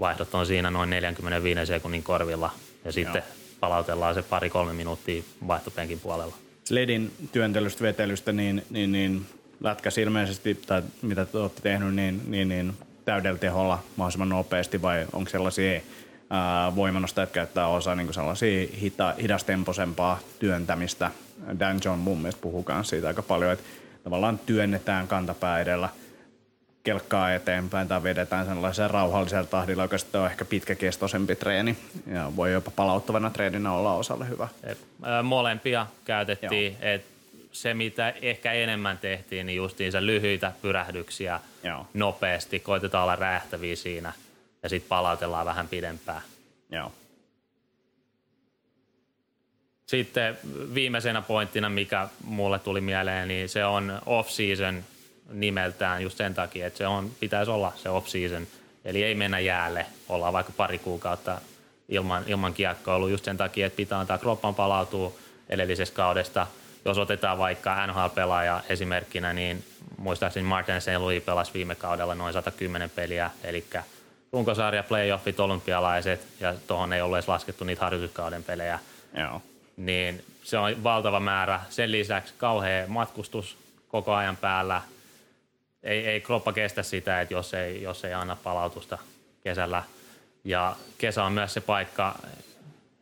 [0.00, 2.50] vaihdot on siinä noin 45 sekunnin korvilla
[2.84, 3.36] ja sitten Joo.
[3.60, 6.34] palautellaan se pari-kolme minuuttia vaihtopenkin puolella.
[6.70, 9.26] Ledin työntelystä, vetelystä, niin, niin, niin
[9.60, 15.06] lätkäs ilmeisesti, tai mitä te olette tehnyt, niin, niin, niin täydellä teholla mahdollisimman nopeasti vai
[15.12, 15.80] onko sellaisia
[16.76, 21.10] voimanostajat käyttää osa niin sellaisia hita, hidastemposempaa työntämistä.
[21.60, 23.64] Dan John mun mielestä puhuu myös siitä aika paljon, että
[24.04, 25.88] tavallaan työnnetään kantapää edellä–
[26.86, 31.76] kelkkaa eteenpäin tai vedetään sellaisella rauhallisella tahdilla, joka sitten on ehkä pitkäkestoisempi treeni
[32.06, 34.48] ja voi jopa palauttavana treeninä olla osalle hyvä.
[35.22, 37.15] Molempia käytettiin, että
[37.62, 41.86] se mitä ehkä enemmän tehtiin, niin justiinsa lyhyitä pyrähdyksiä Joo.
[41.94, 44.12] nopeasti, koitetaan olla räjähtäviä siinä
[44.62, 46.22] ja sitten palautellaan vähän pidempään.
[46.70, 46.92] Joo.
[49.86, 50.38] Sitten
[50.74, 54.84] viimeisenä pointtina, mikä mulle tuli mieleen, niin se on off-season
[55.32, 58.46] nimeltään just sen takia, että se on, pitäisi olla se off-season.
[58.84, 61.40] Eli ei mennä jäälle, ollaan vaikka pari kuukautta
[61.88, 65.12] ilman, ilman kiekkoilua just sen takia, että pitää antaa kroppan palautua
[65.48, 66.46] edellisestä kaudesta.
[66.86, 69.64] Jos otetaan vaikka NHL-pelaaja esimerkkinä, niin
[69.98, 70.88] muistaakseni Martin St.
[70.98, 73.64] Louis pelasi viime kaudella noin 110 peliä, eli
[74.32, 78.78] runkosarja, playoffit, olympialaiset, ja tuohon ei ole edes laskettu niitä harjoituskauden pelejä.
[79.14, 79.42] Joo.
[79.76, 81.60] Niin se on valtava määrä.
[81.70, 83.56] Sen lisäksi kauhea matkustus
[83.88, 84.82] koko ajan päällä,
[85.82, 88.98] ei, ei kroppa kestä sitä, että jos ei, jos ei anna palautusta
[89.44, 89.82] kesällä.
[90.44, 92.18] Ja kesä on myös se paikka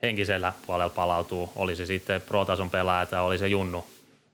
[0.05, 3.87] henkisellä puolella palautuu, oli se sitten pro-tason pelaaja tai oli se junnu.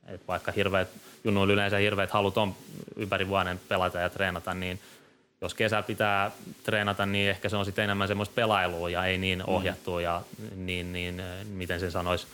[0.09, 0.89] Et vaikka hirveät,
[1.25, 2.55] junnu yleensä hirveät halut on
[2.97, 4.81] ympäri vuoden pelata ja treenata, niin
[5.41, 6.31] jos kesä pitää
[6.63, 9.45] treenata, niin ehkä se on sitten enemmän semmoista pelailua ja ei niin mm.
[9.47, 10.23] ohjattua ja
[10.57, 12.27] niin, niin miten sen sanoisi,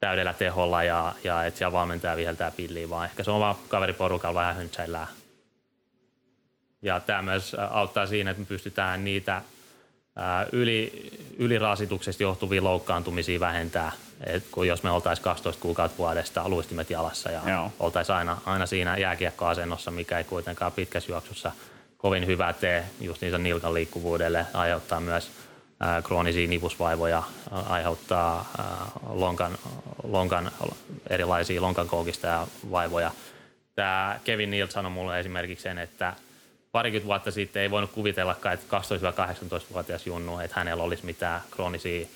[0.00, 4.40] täydellä teholla ja, ja että siellä valmentaja viheltää pilliä, vaan ehkä se on vaan kaveriporukalla
[4.40, 5.08] vähän höntsäillään
[6.82, 9.42] ja tämä myös auttaa siinä, että me pystytään niitä
[10.52, 13.92] yli, ylirasituksesta johtuvia loukkaantumisia vähentää.
[14.26, 17.72] Et kun jos me oltaisiin 12 kuukautta vuodesta luistimet jalassa ja Joo.
[17.80, 21.52] oltaisiin aina, aina siinä jääkiekkoasennossa, mikä ei kuitenkaan pitkässä juoksussa
[21.98, 25.30] kovin hyvä tee just niitä nilkan liikkuvuudelle, aiheuttaa myös
[25.80, 28.66] ää, kroonisia nivusvaivoja, aiheuttaa ää,
[29.08, 29.58] lonkan,
[30.02, 30.50] lonkan,
[31.10, 33.10] erilaisia lonkan koukista ja vaivoja.
[33.74, 36.14] Tämä Kevin Nilt sanoi mulle esimerkiksi sen, että–
[36.78, 42.06] parikymmentä vuotta sitten ei voinut kuvitellakaan, että 12-18-vuotias junnu, että hänellä olisi mitään kroonisia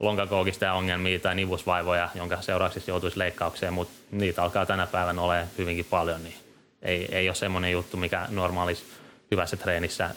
[0.00, 5.84] lonkakoukista ongelmia tai nivusvaivoja, jonka seurauksessa joutuisi leikkaukseen, mutta niitä alkaa tänä päivänä olla hyvinkin
[5.84, 6.34] paljon, niin
[6.82, 8.84] ei, ei ole semmoinen juttu, mikä normaalissa
[9.30, 10.10] hyvässä treenissä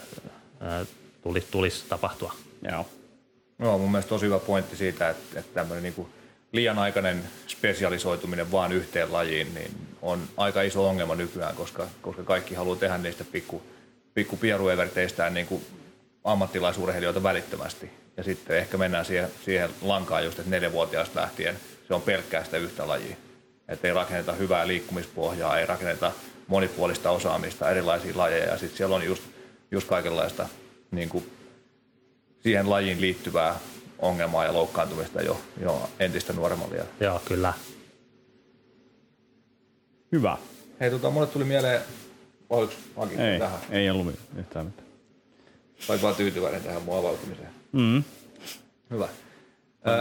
[1.23, 2.33] tulisi, tulisi tapahtua.
[2.71, 2.85] Joo.
[3.57, 6.07] No, mun mielestä tosi hyvä pointti siitä, että, että tämmöinen niin
[6.53, 12.55] liian aikainen spesialisoituminen vaan yhteen lajiin niin on aika iso ongelma nykyään, koska, koska kaikki
[12.55, 13.61] haluaa tehdä niistä pikku,
[14.13, 15.65] pikku pierueverteistään niin
[16.23, 17.89] ammattilaisurheilijoita välittömästi.
[18.17, 21.55] Ja sitten ehkä mennään siihen, siihen lankaan just, että neljävuotiaasta lähtien
[21.87, 23.15] se on pelkkää sitä yhtä lajia.
[23.67, 26.11] Että ei rakenneta hyvää liikkumispohjaa, ei rakenneta
[26.47, 28.45] monipuolista osaamista, erilaisia lajeja.
[28.45, 29.23] Ja sitten siellä on just,
[29.71, 30.49] just kaikenlaista
[30.91, 31.31] niin kuin
[32.43, 33.59] siihen lajiin liittyvää
[34.03, 37.53] ongelmaa ja loukkaantumista jo, jo entistä nuoremmalla Joo, kyllä.
[40.11, 40.37] Hyvä.
[40.79, 41.81] Hei, tota, mulle tuli mieleen,
[42.49, 43.59] oliko Aki ei, tähän?
[43.71, 44.87] Ei ollut yhtään mitään.
[45.89, 47.49] Olet vaan tyytyväinen tähän muovautumiseen.
[47.71, 48.03] Mm.
[48.91, 49.07] Hyvä.
[49.85, 49.91] No,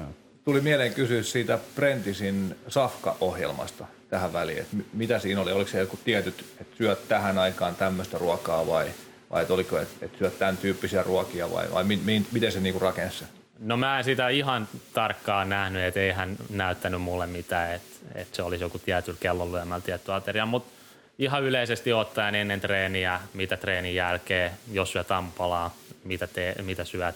[0.00, 0.08] no.
[0.44, 3.86] Tuli mieleen kysyä siitä Prentisin Safka-ohjelmasta.
[4.08, 4.58] tähän väliin?
[4.58, 5.52] Et mi- mitä siinä oli?
[5.52, 8.86] Oliko se joku tietyt, että syöt tähän aikaan tämmöistä ruokaa vai,
[9.30, 12.60] vai et oliko, että et syöt tämän tyyppisiä ruokia vai, vai mi- mi- miten se
[12.60, 13.24] niinku rakensi?
[13.60, 18.36] No mä en sitä ihan tarkkaan nähnyt, että ei hän näyttänyt mulle mitään, että, että
[18.36, 20.72] se olisi joku tietyllä kellon lyömällä tietty ateria, mutta
[21.18, 27.14] ihan yleisesti ottaen ennen treeniä, mitä treenin jälkeen, jos syöt ampalaa, mitä, te, mitä syöt,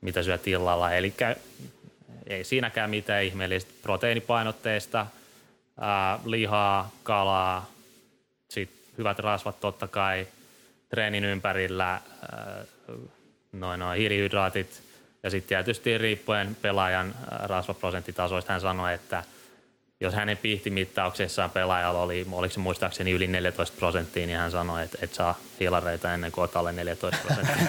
[0.00, 1.14] mitä syöt illalla, eli
[2.26, 5.06] ei siinäkään mitään ihmeellistä proteiinipainotteista,
[5.80, 7.70] ää, lihaa, kalaa,
[8.48, 10.26] sit hyvät rasvat totta kai,
[10.88, 12.64] treenin ympärillä, ää,
[13.52, 14.89] noin, noin hiilihydraatit
[15.22, 19.24] ja sitten tietysti riippuen pelaajan ää, rasvaprosenttitasoista hän sanoi, että
[20.00, 24.98] jos hänen pihtimittauksessaan pelaajalla oli, oliko se muistaakseni yli 14 prosenttia, niin hän sanoi, että
[25.02, 27.66] et saa hiilareita ennen kuin olet alle 14 prosenttia.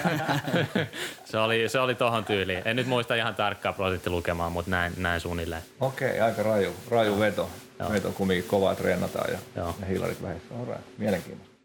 [1.30, 2.62] se oli, se oli tohon tyyliin.
[2.64, 5.62] En nyt muista ihan tarkkaa prosenttilukemaa, mutta näin, näin suunnilleen.
[5.80, 7.50] Okei, aika raju, raju veto.
[7.78, 7.92] Joo.
[7.92, 9.76] Veto kumminkin kovaa treenataan ja, Joo.
[9.80, 10.54] ja hiilarit vähissä.
[10.60, 10.98] Alright.
[10.98, 11.56] Mielenkiintoista.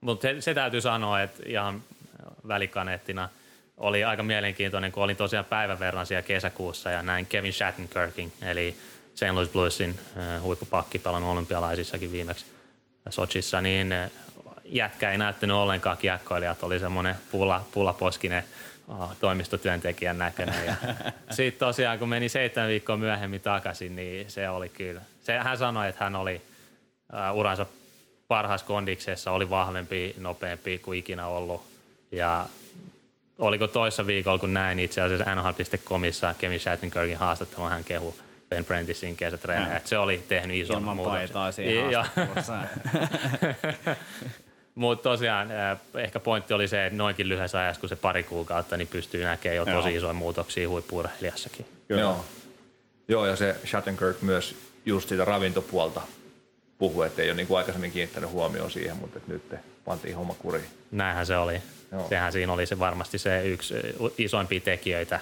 [0.00, 1.82] Mutta se, se täytyy sanoa, että ihan
[2.48, 3.28] välikaneettina
[3.82, 8.76] oli aika mielenkiintoinen, kun olin tosiaan päivän verran siellä kesäkuussa ja näin Kevin Shattenkirkin, eli
[9.14, 9.30] St.
[9.32, 12.46] Louis Bluesin äh, huippupakki pelannut olympialaisissakin viimeksi
[13.10, 14.10] Sochissa, niin äh,
[14.64, 18.44] jätkä ei näyttänyt ollenkaan kiekkoilijat, oli semmoinen pula, pulaposkinen
[18.88, 20.66] uh, toimistotyöntekijän näköinen.
[20.66, 20.74] Ja
[21.36, 25.00] sitten tosiaan, kun meni seitsemän viikkoa myöhemmin takaisin, niin se oli kyllä.
[25.22, 26.42] Se, hän sanoi, että hän oli
[27.12, 27.66] uh, uransa
[28.28, 31.62] parhaassa kondiksessa, oli vahvempi, nopeampi kuin ikinä ollut.
[32.12, 32.46] Ja
[33.42, 38.14] oliko toissa viikolla, kun näin itse asiassa NHL.comissa Kevin Shattenkirkin haastattelun, hän kehu
[38.48, 41.52] Ben Prenticein kesätreenejä, että se oli tehnyt ison Ilman muutoksen.
[41.52, 42.06] siinä.
[44.74, 48.76] Mutta tosiaan äh, ehkä pointti oli se, että noinkin lyhyessä ajassa, kun se pari kuukautta,
[48.76, 49.96] niin pystyy näkemään jo tosi Joo.
[49.96, 51.66] isoja muutoksia huippurheilijassakin.
[51.88, 52.00] Kyllä.
[52.00, 52.24] Joo.
[53.08, 54.54] Joo, ja se Shattenkirk myös
[54.86, 56.00] just siitä ravintopuolta
[56.78, 59.42] puhui, että ei ole niin kuin aikaisemmin kiinnittänyt huomioon siihen, mutta nyt
[59.84, 60.66] pantiin homma kuriin.
[60.90, 61.62] Näinhän se oli.
[61.92, 62.08] Joo.
[62.08, 63.80] Sehän siinä oli se varmasti se yksi ö,
[64.18, 65.20] isoimpia tekijöitä.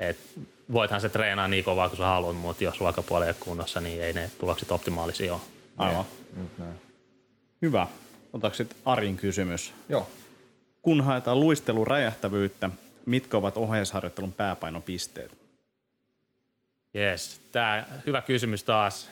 [0.00, 0.18] Et
[0.72, 4.02] voithan se treenaa niin kovaa kuin sä haluat, mutta jos ruokapuoli ei ole kunnossa, niin
[4.02, 5.40] ei ne tulokset optimaalisia ole.
[5.76, 6.04] Aivan.
[6.58, 6.74] Näin.
[7.62, 7.86] Hyvä.
[8.32, 9.74] Otatko sitten Arin kysymys?
[9.88, 10.10] Joo.
[10.82, 12.70] Kun haetaan luistelun räjähtävyyttä,
[13.06, 15.38] mitkä ovat ohjeisharjoittelun pääpainopisteet?
[16.96, 19.08] Yes, tämä hyvä kysymys taas.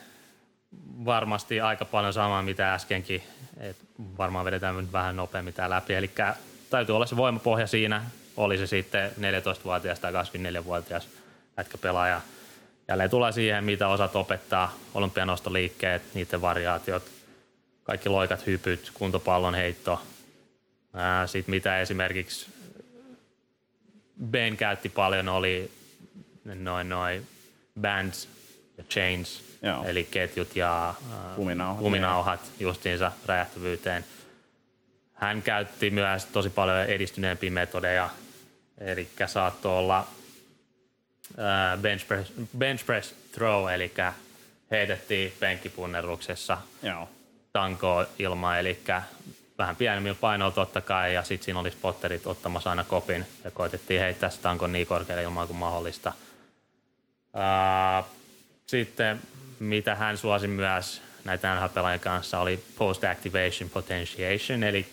[1.05, 3.23] Varmasti aika paljon samaa mitä äskenkin.
[3.59, 3.77] Et
[4.17, 5.93] varmaan vedetään nyt vähän nopeammin tämä läpi.
[5.93, 6.11] Eli
[6.69, 8.03] täytyy olla se voimapohja siinä.
[8.37, 11.07] Oli se sitten 14-vuotias tai 24-vuotias
[11.57, 12.21] jätkäpelaaja.
[12.87, 14.73] Jälleen tulee siihen, mitä osat opettaa.
[14.93, 17.03] Olympianostoliikkeet, niiden variaatiot,
[17.83, 20.01] kaikki loikat, hypyt, kuntopallon heitto.
[21.25, 22.47] Sitten mitä esimerkiksi
[24.25, 25.71] Ben käytti paljon oli
[26.45, 27.27] noin noin
[27.81, 28.29] bands
[28.77, 29.83] ja chains, Joo.
[29.85, 31.79] eli ketjut ja äh, Kuminauhat.
[31.79, 34.05] kuminauhat justiinsa räjähtävyyteen.
[35.17, 38.09] Hän käytti myös tosi paljon edistyneempiä metodeja,
[38.77, 40.07] eli saattoi olla
[41.81, 43.93] bench press, bench press throw, eli
[44.71, 47.09] heitettiin penkkipunneruksessa Joo.
[47.53, 48.79] tankoa ilmaa, eli
[49.57, 54.01] vähän pienemmillä painoilla totta kai, ja sitten siinä oli spotterit ottamassa aina kopin, ja koitettiin
[54.01, 56.13] heittää se tankon niin korkealle ilmaan kuin mahdollista.
[57.33, 58.03] Ää,
[58.67, 59.21] Sitten
[59.59, 64.85] mitä hän suosi myös näitä NHL-pelaajien kanssa oli post-activation potentiation, eli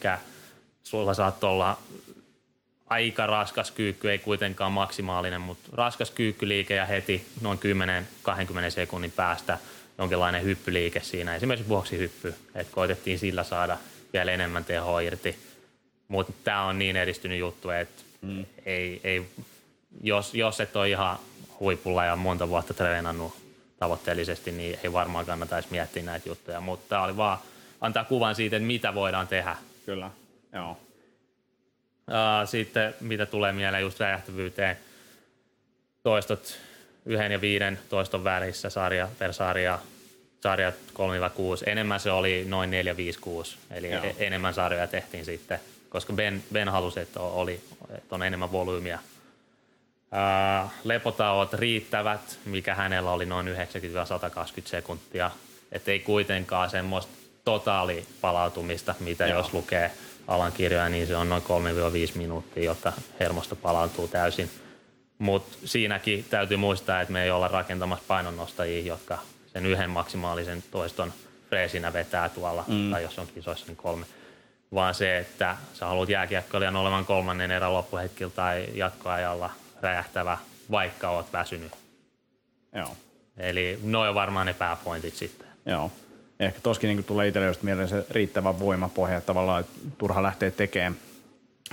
[0.82, 1.78] sulla saattoi olla
[2.86, 7.58] aika raskas kyykky, ei kuitenkaan maksimaalinen, mutta raskas kyykkyliike ja heti noin
[8.68, 9.58] 10-20 sekunnin päästä
[9.98, 13.78] jonkinlainen hyppyliike siinä, esimerkiksi boksihyppy, että koitettiin sillä saada
[14.12, 15.38] vielä enemmän tehoa irti.
[16.08, 18.44] Mutta tämä on niin edistynyt juttu, että mm.
[18.66, 19.26] ei, ei,
[20.02, 21.18] jos, jos et ole ihan
[21.60, 23.43] huipulla ja monta vuotta treenannut
[23.84, 26.60] tavoitteellisesti, niin ei varmaan kannata edes miettiä näitä juttuja.
[26.60, 27.38] Mutta tämä oli vaan
[27.80, 29.56] antaa kuvan siitä, että mitä voidaan tehdä
[29.86, 30.10] Kyllä.
[30.52, 30.78] Joo.
[32.44, 34.76] Sitten mitä tulee mieleen just räjähtävyyteen,
[36.02, 36.58] toistot
[37.06, 39.78] yhden ja viiden toiston välissä sarja per sarja,
[40.40, 40.76] sarjat 3-6.
[41.66, 44.04] Enemmän se oli noin 4-5-6, eli Joo.
[44.04, 47.60] e- enemmän sarjoja tehtiin sitten, koska Ben, ben halusi, että, oli,
[47.90, 48.98] että on enemmän volyymiä.
[50.16, 53.50] Ää, Lepotauot riittävät, mikä hänellä oli noin 90-120
[54.64, 55.30] sekuntia.
[55.72, 57.12] Että ei kuitenkaan semmoista
[57.44, 59.38] totaalipalautumista, mitä Joo.
[59.38, 59.90] jos lukee
[60.26, 61.46] alan kirjoja, niin se on noin 3-5
[62.18, 64.50] minuuttia, jotta hermosto palautuu täysin.
[65.18, 69.18] Mutta siinäkin täytyy muistaa, että me ei olla rakentamassa painonnostajia, jotka
[69.52, 71.12] sen yhden maksimaalisen toiston
[71.48, 72.90] freesinä vetää tuolla, mm.
[72.90, 74.06] tai jos on kisoissa, niin kolme.
[74.74, 79.50] Vaan se, että sä haluat jääkiekkoilijan olevan kolmannen erän loppuhetkillä tai jatkoajalla
[79.84, 80.38] räjähtävä,
[80.70, 81.72] vaikka oot väsynyt.
[82.74, 82.96] Joo.
[83.36, 85.48] Eli noin on varmaan ne pääpointit sitten.
[85.66, 85.92] Joo.
[86.40, 90.50] Ehkä toskin niin tulee itselle just mieleen se riittävä voimapohja, että tavallaan että turha lähteä
[90.50, 90.96] tekemään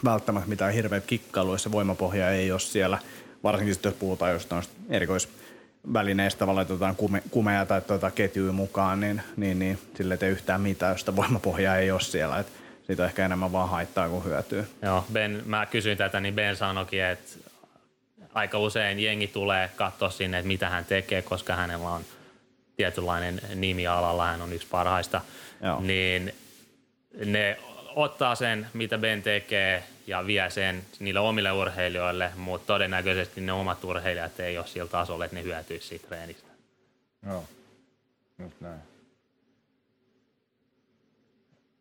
[0.04, 2.98] välttämättä mitään hirveät kikkailuja, se voimapohja ei ole siellä,
[3.44, 9.00] varsinkin sitten jos puhutaan just noista erikoisvälineistä, tavallaan laitetaan kume, kumeja tai tuota ketjuja mukaan,
[9.00, 12.40] niin, niin, niin sille ei yhtään mitään, jos sitä voimapohjaa ei ole siellä.
[12.40, 12.48] Et
[12.88, 14.64] siitä on ehkä enemmän vaan haittaa kuin hyötyä.
[14.82, 17.51] Joo, Ben, mä kysyin tätä, niin Ben sanoikin, että
[18.34, 22.06] aika usein jengi tulee katsoa sinne, että mitä hän tekee, koska hänellä on
[22.76, 25.22] tietynlainen nimi alalla, hän on yksi parhaista,
[25.62, 25.82] Joo.
[25.82, 26.34] niin
[27.26, 27.58] ne
[27.96, 33.84] ottaa sen, mitä Ben tekee ja vie sen niille omille urheilijoille, mutta todennäköisesti ne omat
[33.84, 36.52] urheilijat ei ole sillä tasolla, että ne hyötyisi siitä treenistä.
[37.26, 37.44] Joo,
[38.40, 38.80] just näin.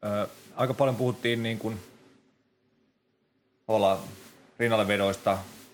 [0.04, 1.80] Ö, aika paljon puhuttiin niin kuin,
[3.68, 4.00] olla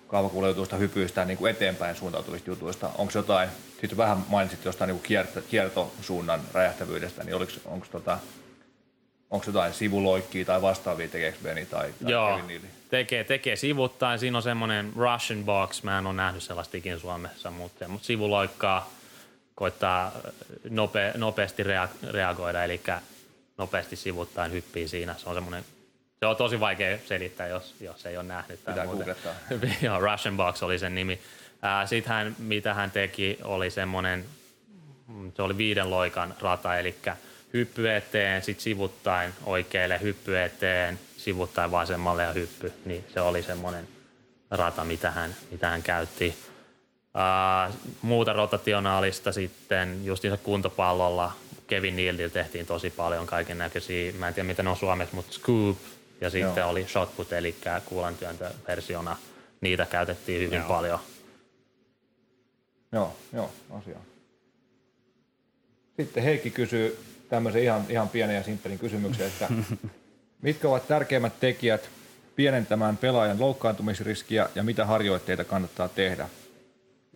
[0.07, 2.91] kaavakuljetusta, hypyistä, niin kuin eteenpäin suuntautuvista jutuista.
[2.99, 3.49] Onko jotain,
[3.81, 7.35] sitten vähän mainitsit jostain niin kierto, kiertosuunnan räjähtävyydestä, niin
[7.65, 8.19] onko tota,
[9.31, 12.41] onko jotain sivuloikkia tai vastaavia tekeekö Beni tai, tai Joo,
[12.91, 14.19] tekee, tekee sivuttain.
[14.19, 18.91] Siinä on semmoinen Russian box, mä en ole nähnyt sellaista ikinä Suomessa, mutta, mutta sivuloikkaa
[19.55, 20.13] koittaa
[20.71, 22.81] nope, nopeasti rea- reagoida, eli
[23.59, 25.15] nopeasti sivuttain hyppii siinä.
[25.19, 25.65] Se on semmoinen
[26.21, 28.61] se on tosi vaikea selittää, jos, jos ei ole nähnyt.
[28.64, 28.87] Pitää
[29.83, 31.21] Joo, Russian Box oli sen nimi.
[31.87, 34.25] Sitten hän, mitä hän teki, oli semmoinen,
[35.37, 36.95] se oli viiden loikan rata, eli
[37.53, 42.73] hyppy eteen, sitten sivuttain oikealle, hyppy eteen, sivuttain vasemmalle ja hyppy.
[42.85, 43.89] Niin se oli semmoinen
[44.51, 46.37] rata, mitä hän, mitä hän käytti.
[47.17, 51.33] Uh, muuta rotationaalista sitten justiinsa kuntopallolla
[51.67, 55.33] Kevin Nealdilla tehtiin tosi paljon kaiken näköisiä, mä en tiedä mitä ne on suomeksi, mutta
[55.33, 55.77] scoop
[56.21, 56.71] ja sitten Joo.
[56.71, 57.55] oli shotput, eli
[57.85, 59.17] kuulantyöntöversiona.
[59.61, 60.69] Niitä käytettiin hyvin Joo.
[60.69, 60.99] paljon.
[62.93, 63.99] Joo, joo, asia.
[65.97, 66.99] Sitten Heikki kysyy
[67.29, 69.49] tämmöisen ihan, ihan pienen ja simppelin kysymyksen, että
[70.43, 71.91] mitkä ovat tärkeimmät tekijät
[72.37, 76.29] pienentämään pelaajan loukkaantumisriskiä ja mitä harjoitteita kannattaa tehdä?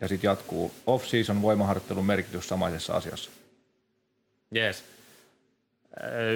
[0.00, 3.30] Ja sitten jatkuu off-season voimaharjoittelun merkitys samaisessa asiassa.
[4.56, 4.84] Yes.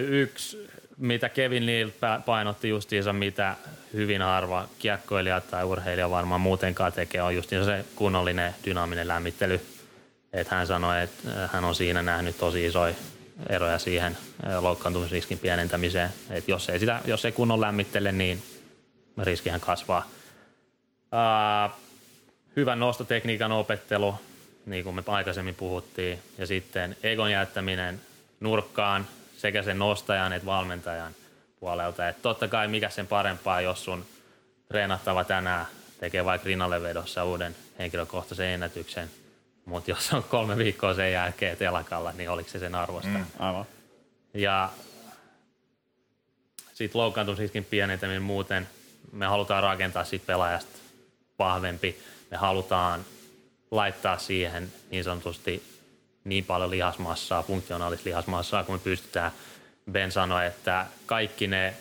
[0.09, 1.91] Yksi mitä Kevin Neal
[2.25, 3.57] painotti justiinsa, mitä
[3.93, 9.61] hyvin harva kiekkoilija tai urheilija varmaan muutenkaan tekee, on justiinsa se kunnollinen dynaaminen lämmittely.
[10.33, 12.95] Että hän sanoi, että hän on siinä nähnyt tosi isoja
[13.49, 14.17] eroja siihen
[14.61, 16.11] loukkaantumisriskin pienentämiseen.
[16.31, 18.43] Että jos ei, sitä, jos ei kunnon lämmittele, niin
[19.23, 20.09] riskihän kasvaa.
[21.13, 21.73] Uh,
[22.57, 24.15] hyvän nostotekniikan opettelu,
[24.67, 28.01] niin kuin me aikaisemmin puhuttiin, ja sitten egon jättäminen
[28.41, 29.07] nurkkaan
[29.45, 31.14] sekä sen nostajan että valmentajan
[31.61, 32.09] puolelta.
[32.09, 34.07] Et totta kai mikä sen parempaa, jos sun
[34.68, 35.66] treenattava tänään
[36.01, 39.11] tekee vaikka rinnallevedossa uuden henkilökohtaisen ennätyksen,
[39.64, 43.09] mutta jos on kolme viikkoa sen jälkeen telakalla, niin oliko se sen arvosta?
[43.09, 43.66] Mm, aivan.
[44.34, 44.70] Ja
[46.74, 48.68] sitten loukkaantumisriskin pienentäminen muuten,
[49.12, 50.78] me halutaan rakentaa siitä pelaajasta
[51.38, 51.99] vahvempi.
[52.30, 53.05] Me halutaan
[53.70, 55.62] laittaa siihen niin sanotusti
[56.25, 59.33] niin paljon lihasmassaa, funktionaalista lihasmassaa, kun me pystytään.
[59.93, 61.75] Ben sanoi, että kaikki ne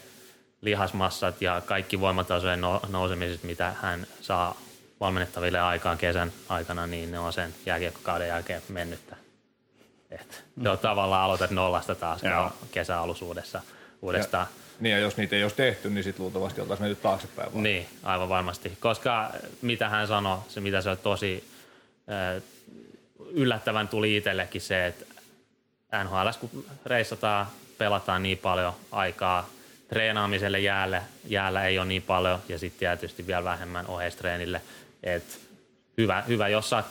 [0.62, 4.62] lihasmassat ja kaikki voimatasojen no, nousemiset, mitä hän saa
[5.00, 9.16] valmennettaville aikaan kesän aikana, niin ne on sen jääkiekkokauden jälkeen mennyttä.
[10.12, 12.22] Et se on tavallaan aloitat nollasta taas
[12.72, 13.62] kesäalusuudessa
[14.02, 14.48] uudestaan.
[14.52, 17.54] Ja, niin ja jos niitä ei olisi tehty, niin sitten luultavasti oltaisiin mennyt taaksepäin.
[17.54, 17.64] Vaan.
[17.64, 18.78] Niin, aivan varmasti.
[18.80, 19.32] Koska
[19.62, 21.50] mitä hän sanoi, se mitä se on tosi
[23.32, 25.06] yllättävän tuli itsellekin se, että
[26.04, 27.48] NHL, kun reissataan,
[27.78, 29.50] pelataan niin paljon aikaa,
[29.88, 34.62] treenaamiselle jäällä, jäällä ei ole niin paljon ja sitten tietysti vielä vähemmän oheistreenille.
[35.04, 35.40] Et
[35.98, 36.86] hyvä, hyvä, jos saat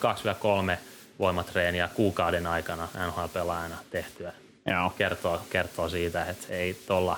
[0.75, 0.77] 2-3
[1.19, 4.33] voimatreeniä kuukauden aikana NHL-pelaajana tehtyä.
[4.65, 4.89] Joo.
[4.89, 7.17] Kertoo, kertoo siitä, että ei tolla,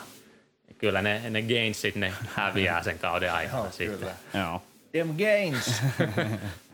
[0.77, 3.99] kyllä ne, ne gainsit ne häviää sen kauden aikana Joo, sitten.
[3.99, 4.15] Kyllä.
[4.33, 4.61] Joo.
[4.91, 5.81] Them gains.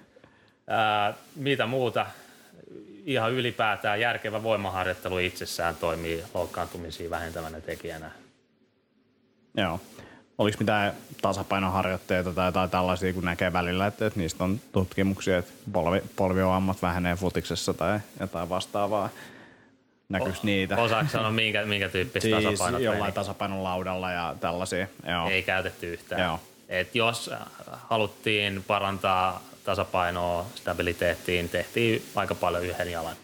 [1.36, 2.06] mitä muuta?
[3.06, 8.12] Ihan ylipäätään järkevä voimaharjoittelu itsessään toimii loukkaantumisia vähentävänä tekijänä.
[9.58, 9.80] Joo.
[10.38, 15.52] Oliko mitään tasapainoharjoitteita tai jotain tällaisia, kun näkee välillä, että, että niistä on tutkimuksia, että
[15.72, 19.10] polvi, polvioammat vähenee futiksessa tai jotain vastaavaa?
[20.10, 20.78] Näkyykö o- niitä?
[20.78, 22.94] Osaatko sanoa, minkä, minkä tyyppistä siis tasapainotreeniä?
[22.94, 24.88] jollain tasapainon laudalla ja tällaisia.
[25.08, 25.30] Joo.
[25.30, 26.22] Ei käytetty yhtään.
[26.22, 26.40] Joo.
[26.70, 27.30] Et jos
[27.90, 33.16] haluttiin parantaa tasapainoa, stabiliteettiin, tehtiin aika paljon yhden jalan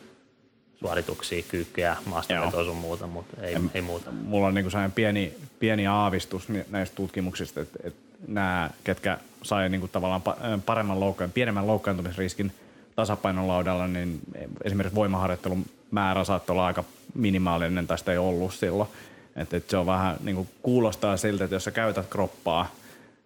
[0.79, 4.11] suorituksia, kyykkyjä, maastavetoa sun muuta, mutta ei, en, ei muuta.
[4.11, 9.88] Mulla on niinku sellainen pieni, pieni aavistus näistä tutkimuksista, että, että nämä, ketkä sai niinku
[9.88, 10.21] tavallaan
[10.65, 12.51] paremman loukkaan, pienemmän loukkaantumisriskin
[12.95, 14.19] tasapainolaudalla, niin
[14.63, 16.83] esimerkiksi voimaharjoittelun määrä saattaa olla aika
[17.13, 18.89] minimaalinen tai sitä ei ollut silloin.
[19.35, 22.71] Et, et se on vähän niin kuin kuulostaa siltä, että jos sä käytät kroppaa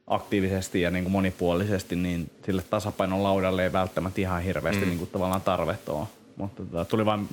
[0.08, 4.88] aktiivisesti ja niin kuin monipuolisesti, niin sille tasapainon laudalle ei välttämättä ihan hirveästi mm.
[4.88, 6.08] niin kuin tavallaan tarvetta ole.
[6.36, 7.28] Mutta tota, tuli vain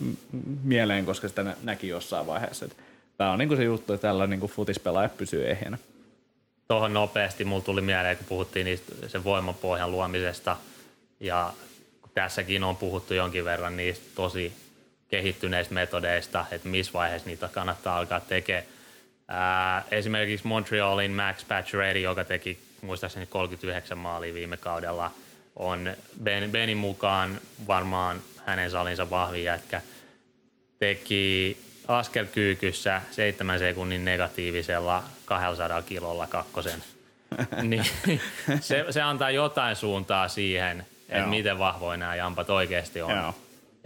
[0.63, 2.69] mieleen, koska sitä näki jossain vaiheessa.
[3.17, 5.79] Tämä on niin kuin se juttu, että tällä niin kuin futispelaaja pysyy ehjänä.
[6.69, 10.57] Tuohon nopeasti mulla tuli mieleen, kun puhuttiin niistä sen voimapohjan luomisesta
[11.21, 11.53] ja
[12.15, 14.53] tässäkin on puhuttu jonkin verran niistä tosi
[15.09, 18.65] kehittyneistä metodeista, että missä vaiheessa niitä kannattaa alkaa tekemään.
[19.29, 25.11] Ää, esimerkiksi Montrealin Max Pacioretty, joka teki muistaakseni 39 maalia viime kaudella,
[25.57, 29.81] on ben, Benin mukaan varmaan hänen salinsa vahvin jätkä.
[30.79, 31.59] Teki
[31.89, 36.85] askelkyykyssä 7 sekunnin negatiivisella 200 kilolla kakkosen.
[37.63, 37.85] niin,
[38.61, 43.11] se, se antaa jotain suuntaa siihen, että miten vahvoja nämä jampat oikeasti on.
[43.11, 43.35] Joo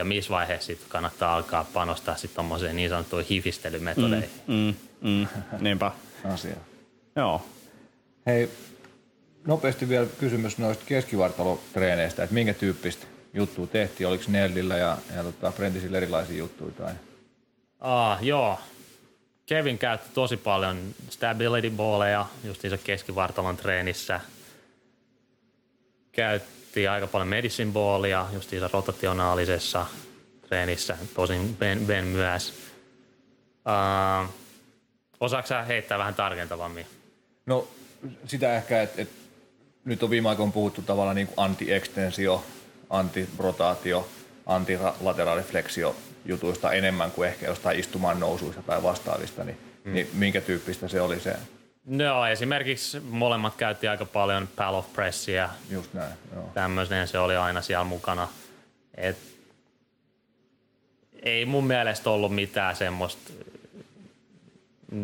[0.03, 4.31] ja missä vaiheessa sit kannattaa alkaa panostaa sitten tuommoiseen niin sanottuihin hifistelymetodeihin.
[4.47, 5.27] Mm, mm, mm.
[5.61, 5.93] Niinpä.
[6.25, 6.57] Asia.
[7.17, 7.47] Joo.
[8.27, 8.51] Hei,
[9.47, 15.53] nopeasti vielä kysymys noista keskivartalotreeneistä, että minkä tyyppistä juttua tehtiin, oliko Nellillä ja, ja tota,
[15.53, 16.73] Brentisillä erilaisia juttuja?
[16.73, 16.93] Tai?
[17.81, 18.59] Ah, joo.
[19.47, 20.79] Kevin käytti tosi paljon
[21.11, 24.21] stability balleja justiinsa keskivartalon treenissä.
[26.13, 29.87] Käytti käytettiin aika paljon medicine ballia justiinsa rotationaalisessa
[30.49, 32.55] treenissä, tosin Ben, ben myös.
[33.67, 34.29] Uh,
[35.21, 36.87] osaatko sä heittää vähän tarkentavammin?
[37.47, 37.69] No
[38.27, 39.09] sitä ehkä, että et,
[39.85, 42.45] nyt on viime aikoina puhuttu tavallaan niin anti-extensio,
[42.91, 44.09] anti-rotaatio,
[44.47, 49.93] antilateraalifleksio jutuista enemmän kuin ehkä jostain istumaan nousuista tai vastaavista, niin, mm.
[49.93, 51.37] niin minkä tyyppistä se oli se
[51.87, 55.51] No esimerkiksi molemmat käytti aika paljon pal of pressia.
[55.71, 56.51] Just näin, joo.
[56.55, 58.29] Tämmöinen se oli aina siellä mukana.
[58.95, 59.17] Et
[61.23, 63.33] ei mun mielestä ollut mitään semmoista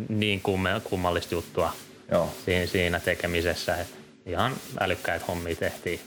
[0.08, 0.40] niin
[0.84, 1.72] kummallista juttua
[2.10, 2.34] joo.
[2.66, 3.76] Siinä, tekemisessä.
[3.76, 3.88] Et
[4.26, 6.00] ihan älykkäitä hommia tehtiin.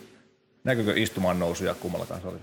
[0.63, 2.39] Näkyykö istumaan nousuja kummallakaan oli?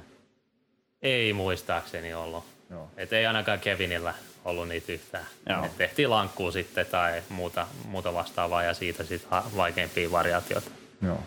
[1.02, 2.44] Ei muistaakseni ollut.
[2.70, 2.90] Joo.
[2.96, 4.14] Et ei ainakaan Kevinillä
[4.48, 5.24] ollut niitä yhtään.
[5.48, 5.64] Joo.
[5.64, 10.70] Et tehtiin lankkuu sitten tai muuta, muuta vastaavaa ja siitä sitten vaikeampia variaatioita.
[11.02, 11.22] Joo.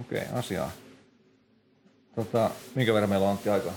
[0.00, 0.70] Okei, okay, asiaa.
[2.14, 3.72] Tota, minkä verran meillä on aikaa?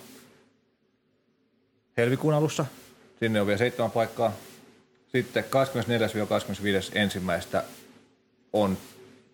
[1.97, 2.65] helmikuun alussa.
[3.19, 4.33] Sinne on vielä seitsemän paikkaa.
[5.11, 5.47] Sitten 24-25
[6.95, 7.63] ensimmäistä
[8.53, 8.77] on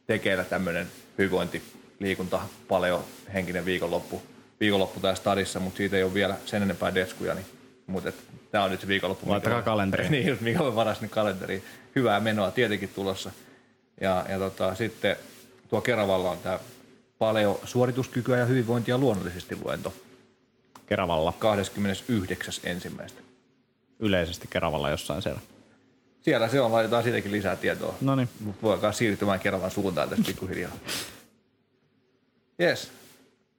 [0.07, 1.63] tekeillä tämmöinen hyvinvointi,
[1.99, 4.21] liikunta, paleo, henkinen viikonloppu.
[4.59, 7.45] Viikonloppu täällä stadissa, mutta siitä ei ole vielä sen enempää deskuja, niin
[7.87, 8.11] mutta
[8.51, 9.29] tämä on nyt se viikonloppu.
[9.29, 10.09] Laittakaa kalenteri.
[10.09, 11.63] niin, mikä on varas nyt kalenteri.
[11.95, 13.31] Hyvää menoa tietenkin tulossa.
[14.01, 15.15] Ja, ja tota, sitten
[15.69, 16.59] tuo Keravalla on tämä
[17.19, 19.93] paleo suorituskykyä ja hyvinvointia luonnollisesti luento.
[20.85, 21.33] Keravalla.
[21.39, 22.53] 29.
[22.63, 23.21] ensimmäistä.
[23.99, 25.41] Yleisesti Keravalla jossain siellä.
[26.21, 27.95] Siellä se on, laitetaan siitäkin lisää tietoa.
[28.01, 28.29] No niin.
[28.39, 30.71] Mutta voi alkaa siirtymään Keravan suuntaan tästä pikkuhiljaa.
[32.61, 32.91] Yes.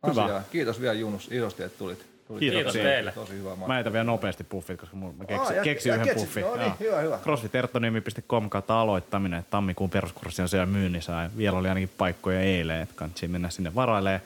[0.06, 0.42] Hyvä.
[0.52, 2.13] Kiitos vielä Junus, isosti, että tulit.
[2.28, 2.72] Tuli Kiitoksia.
[2.72, 3.12] Kiitos teille.
[3.12, 3.66] Tosi hyvä matka.
[3.66, 6.28] Mä etän vielä nopeasti puffit, koska mulla- mä keksin, Aa, keksin ja yhden keksit.
[6.28, 6.44] puffin.
[6.44, 7.18] No niin, hyvä, hyvä.
[7.22, 9.46] CrossFitertonomi.com kautta aloittaminen.
[9.50, 11.12] Tammikuun peruskurssi on siellä myynnissä.
[11.12, 14.20] ja Vielä oli ainakin paikkoja eilen, että kannattaa mennä sinne varailemaan.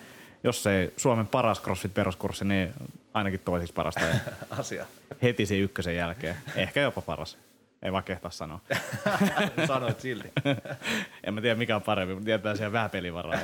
[0.45, 2.73] Jos ei Suomen paras CrossFit-peruskurssi, niin
[3.15, 4.01] ainakin toisiksi parasta.
[4.59, 4.87] Asia.
[5.23, 6.37] heti sen ykkösen jälkeen.
[6.57, 7.39] Ehkä jopa paras.
[7.83, 8.61] Ei vaan kehtaa sanoa.
[9.67, 10.33] Sanoit silti.
[11.27, 13.39] en mä tiedä mikä on parempi, mutta tietää siellä vähän pelivaraa.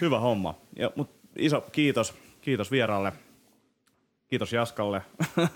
[0.00, 0.54] Hyvä homma.
[0.76, 2.14] Ja, mut iso kiitos,
[2.48, 3.12] kiitos vieraalle.
[4.28, 5.02] Kiitos Jaskalle.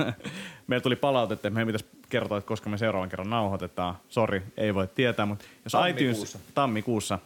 [0.67, 3.97] Meillä tuli palautetta, että meidän pitäisi kertoa, että koska me seuraavan kerran nauhoitetaan.
[4.09, 6.39] Sori, ei voi tietää, mutta jos Tammikuussa.
[6.39, 7.19] iTunes tammikuussa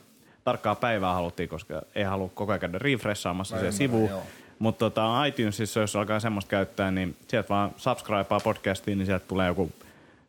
[0.45, 4.11] tarkkaa päivää haluttiin, koska ei halua koko ajan käydä refreshaamassa se sivu.
[4.59, 9.47] Mutta tota, iTunesissa, jos alkaa semmoista käyttää, niin sieltä vaan subscribea podcastiin, niin sieltä tulee
[9.49, 9.73] joku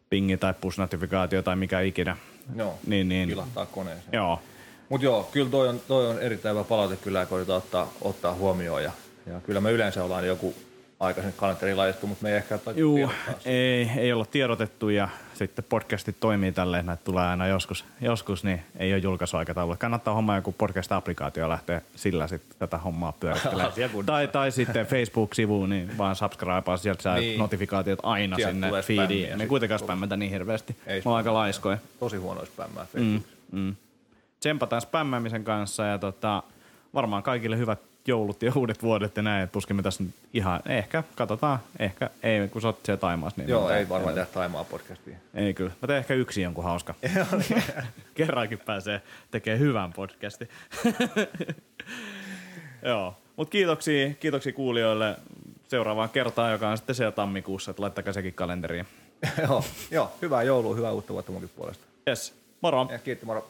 [0.09, 2.17] pingi tai push-notifikaatio tai mikä ikinä.
[2.55, 3.29] Joo, Niin, niin.
[3.29, 4.09] kilahtaa koneeseen.
[4.13, 4.41] Joo.
[4.89, 8.33] Mutta joo, kyllä toi on, toi on erittäin hyvä palaute kyllä, ja koitetaan ottaa, ottaa
[8.33, 8.83] huomioon.
[8.83, 8.91] Ja,
[9.27, 10.55] ja kyllä me yleensä ollaan joku
[10.99, 13.11] aikaisemmin kalenteri laitettu, mutta me ei ehkä Juu,
[13.45, 18.43] ei, ei olla tiedotettu ja sitten podcastit toimii tälleen, että näitä tulee aina joskus, joskus
[18.43, 19.75] niin ei ole julkaisuaikataulu.
[19.79, 23.71] Kannattaa hommaa joku podcast-applikaatio ja lähteä sillä sitten tätä hommaa pyörittelemään.
[24.05, 27.39] Tai, tai sitten Facebook-sivuun, niin vaan subscribea, sieltä saa Niin.
[27.39, 29.37] notifikaatiot aina Sieltä sinne feediin.
[29.37, 30.75] Me kuitenkaan spämmätä niin hirveästi.
[30.87, 31.77] Ei ollaan aika laiskoja.
[31.99, 33.77] Tosi huonoa spämmää Facebookissa.
[34.39, 36.43] Tsempataan spämmäämisen kanssa ja tota,
[36.93, 39.49] varmaan kaikille hyvät joulut ja uudet vuodet ja näin.
[39.49, 43.41] Tuskin me tässä nyt ihan, ehkä, katsotaan, ehkä, ei, kun sä oot siellä Taimaassa.
[43.41, 45.17] Niin Joo, ei varmaan tehdä Taimaa podcastia.
[45.33, 45.71] Ei kyllä.
[45.81, 46.95] Mä teen ehkä yksi jonkun hauska.
[48.13, 49.01] Kerrankin pääsee
[49.31, 50.49] tekemään hyvän podcastin.
[52.81, 53.15] Joo.
[53.35, 55.15] Mutta kiitoksia, kiitoksia kuulijoille
[55.67, 58.87] seuraavaan kertaan, joka on sitten siellä tammikuussa, että laittakaa sekin kalenteriin.
[59.47, 61.85] joo, joo, hyvää joulua, hyvää uutta vuotta munkin puolesta.
[62.07, 62.33] Yes.
[62.61, 62.87] Moro.
[62.91, 63.47] Ja kiitti, moro.